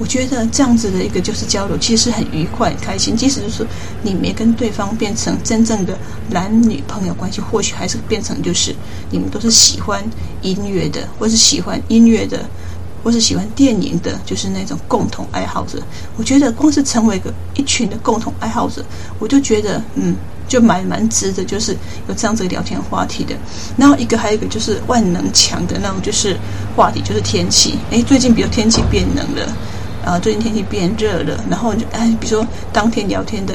[0.00, 3.16] 我觉得这样子的一个就是交流，其实很愉快、开心。
[3.16, 3.64] 即使就是
[4.02, 5.96] 你没跟对方变成真正的
[6.28, 8.74] 男女朋友关系，或许还是变成就是
[9.12, 10.02] 你们都是喜欢
[10.42, 12.44] 音乐的，或是喜欢音乐的，
[13.04, 15.80] 或是喜欢电影的，就是那种共同爱好者。
[16.16, 18.84] 我觉得光是成为一个一群的共同爱好者，
[19.20, 20.16] 我就觉得嗯，
[20.48, 21.76] 就蛮蛮值得，就是
[22.08, 23.34] 有这样子聊天话题的。
[23.76, 26.36] 然后一个还有一个就是万能强的那种，就是
[26.74, 27.78] 话题，就是天气。
[27.90, 29.56] 诶，最近比如天气变冷了。
[30.06, 33.52] 啊，最近天气变热了，然后就哎，比如说当天聊天的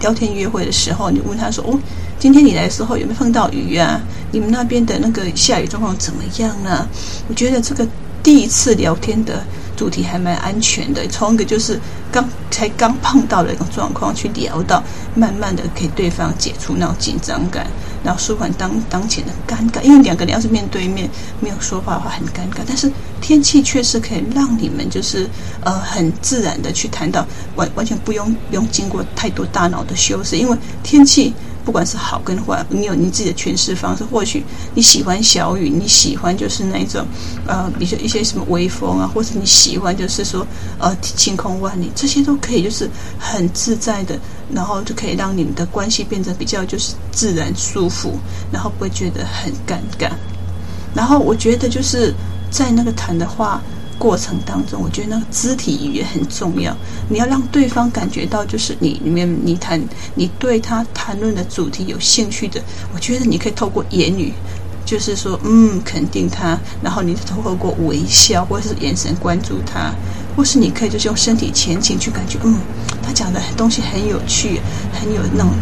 [0.00, 1.76] 聊天约会的时候，你问他说：“哦，
[2.16, 4.00] 今天你来的时候有没有碰到雨啊？
[4.30, 6.86] 你们那边的那个下雨状况怎么样呢？”
[7.26, 7.84] 我觉得这个
[8.22, 9.42] 第一次聊天的
[9.80, 11.80] 主题还蛮安全的，从一个就是
[12.12, 14.82] 刚才刚碰到的一个状况去聊到，
[15.14, 17.66] 慢慢的给对方解除那种紧张感。
[18.04, 21.08] 然后舒缓当当前的尴尬，因为两个人要是面对面
[21.40, 22.60] 没有说话的话很尴尬。
[22.66, 25.26] 但是天气确实可以让你们就是
[25.62, 27.26] 呃很自然的去谈到
[27.56, 31.32] 完完全不用不用经过太多大脑的修饰，因为天气。
[31.70, 34.02] 不管是好跟坏，你有你自己的诠释方式。
[34.02, 34.42] 或许
[34.74, 37.06] 你喜欢小雨，你喜欢就是那种，
[37.46, 40.44] 呃，比如说一些什么微风啊，或者你喜欢就是说，
[40.80, 42.90] 呃，晴空万里，这些都可以，就是
[43.20, 44.18] 很自在的，
[44.52, 48.18] 然后就可以让你们的关系变得比较就是自然舒服，
[48.50, 50.10] 然后不会觉得很尴尬。
[50.92, 52.12] 然后我觉得就是
[52.50, 53.62] 在那个谈的话。
[54.00, 56.74] 过程当中，我觉得那个肢体语言很重要。
[57.10, 59.78] 你要让对方感觉到，就是你里面你谈
[60.14, 62.62] 你对他谈论的主题有兴趣的。
[62.94, 64.32] 我觉得你可以透过言语，
[64.86, 69.92] 就是说嗯肯定他，然后你透过微笑或是眼神关注他，
[70.34, 72.58] 或是你可以就是用身体前倾去感觉嗯
[73.02, 74.62] 他讲的东西很有趣，
[74.98, 75.52] 很有那种。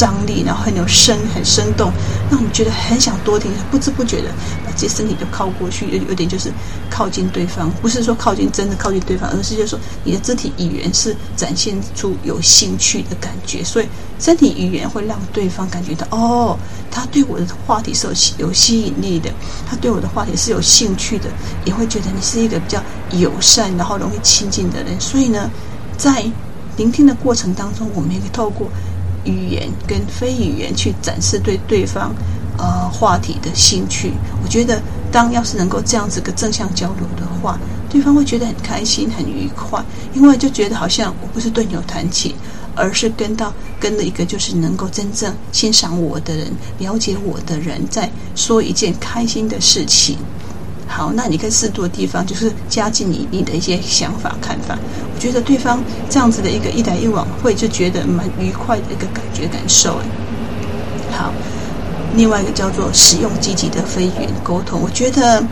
[0.00, 1.92] 张力，然后很有声，很生动，
[2.30, 4.28] 让你觉得很想多听，不知不觉的
[4.64, 6.50] 把自己身体都靠过去，有有点就是
[6.88, 13.86] 靠近对方，不是说靠近真的靠近对方，而是就是说你的肢体语言是展现出有兴趣的感觉，所以
[14.18, 16.58] 身体语言会让对方感觉到哦，
[16.90, 19.30] 他对我的话题是有有吸引力的，
[19.68, 21.26] 他对我的话题是有兴趣的，
[21.66, 22.82] 也会觉得你是一个比较
[23.18, 25.50] 友善，然后容易亲近的人，所以呢，
[25.98, 26.24] 在
[26.78, 28.66] 聆听的过程当中，我们也可以透过。
[29.24, 32.14] 语言跟非语言去展示对对方
[32.58, 34.12] 呃话题的兴趣，
[34.42, 34.80] 我觉得
[35.12, 37.58] 当要是能够这样子个正向交流的话，
[37.88, 39.82] 对方会觉得很开心很愉快，
[40.14, 42.34] 因为就觉得好像我不是对牛弹琴，
[42.74, 50.16] 而是跟到跟了一个就是能够真正欣赏我的人、了解我的人在说一件开心的事情。
[50.92, 54.76] 好，那你可以适度的地方就是加进你你的一些想法看法，
[55.14, 55.80] 我觉得对方
[56.10, 60.04] 这样子的一个一来一往会就觉得蛮愉快的一个感觉感受哎。
[61.16, 61.32] 好，
[62.16, 65.42] 另外一个叫做使用积极的非语言沟通，我觉得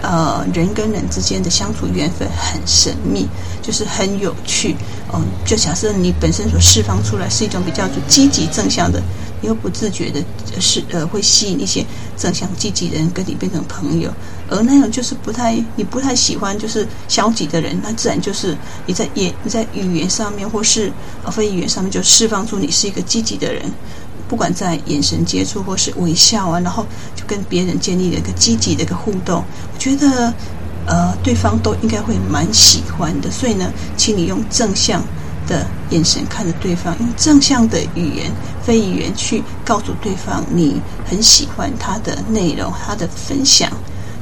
[0.00, 3.28] 呃人跟人之间的相处缘分很神秘，
[3.60, 4.74] 就是很有趣。
[5.12, 9.00] 嗯，就假设你本身所释放出来是一种比较积极正向的。
[9.42, 10.18] 你又不自觉的，
[10.58, 11.84] 是呃，会吸引一些
[12.16, 14.10] 正向积极的人跟你变成朋友，
[14.48, 20.92] 而那种就是不太你不太喜欢就是消极的人，那自然就是你在言你在语言上面或是
[21.24, 23.62] 呃非语言上面就释放出你是一个积极的人，
[24.28, 29.44] 不管在眼神接触或是微笑啊，然后就跟别人建立了一个积极的一个互动，
[29.74, 30.32] 我觉得
[30.86, 35.02] 呃对方都应该会蛮喜欢的，所以呢，请你用正向。
[35.48, 38.32] 的眼神看着对方，用正向的语言、
[38.64, 43.70] 非语言去告诉对方你很喜欢他的内容、他的分享。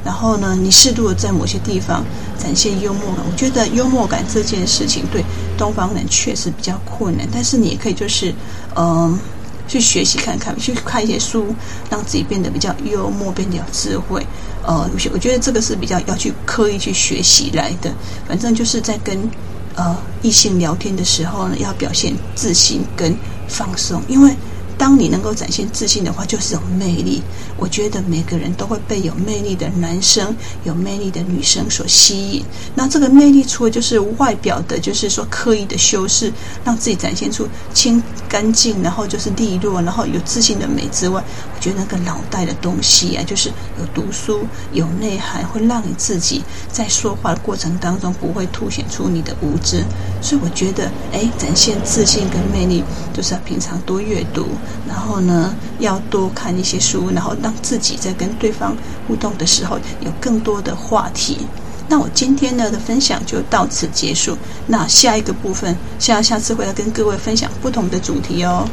[0.05, 2.05] 然后呢，你适度的在某些地方
[2.37, 3.25] 展现幽默感。
[3.29, 5.25] 我觉得幽默感这件事情对
[5.57, 8.33] 东方人确实比较困难，但是你也可以就是
[8.75, 9.19] 嗯、
[9.67, 11.47] 去学习看看，去看一些书，
[11.89, 14.25] 让自己变得比较幽默，变得有智慧。
[14.63, 17.91] 呃，我我觉得这个是比较要去刻意去学习来的。
[18.27, 19.29] 反正就是在跟。
[19.77, 23.13] 呃，异性聊天的时候呢，要表现自信跟
[23.45, 24.33] 放松，因为
[24.77, 27.21] 当你能够展现自信的话，就是有魅力。
[27.57, 32.43] 我觉得每个人都会被有魅力的男生、有魅力的女生所吸引。
[32.75, 36.31] 那这个魅力，除了就是外表的，就是说刻意的修饰，
[36.63, 41.23] 让自己展现出清干净，然后就是利落，然后有自信的美之外，
[41.55, 43.49] 我觉得那个脑袋的东西啊，就是
[43.79, 49.83] 有读书、有内涵，会让你自己在说话的过程当中不会凸显出你的无知。
[50.21, 54.47] 所以我觉得，哎，展现自信跟魅力，就是要平常多阅读，
[54.87, 58.75] 然后呢，要多看一些书，然后让自己在跟对方
[59.07, 61.39] 互动的时候有更多的话题。
[61.87, 64.35] 那我今天呢的分享就到此结束。
[64.67, 68.67] 那下一个部分，下下次会来跟各位分享不同的主题哦。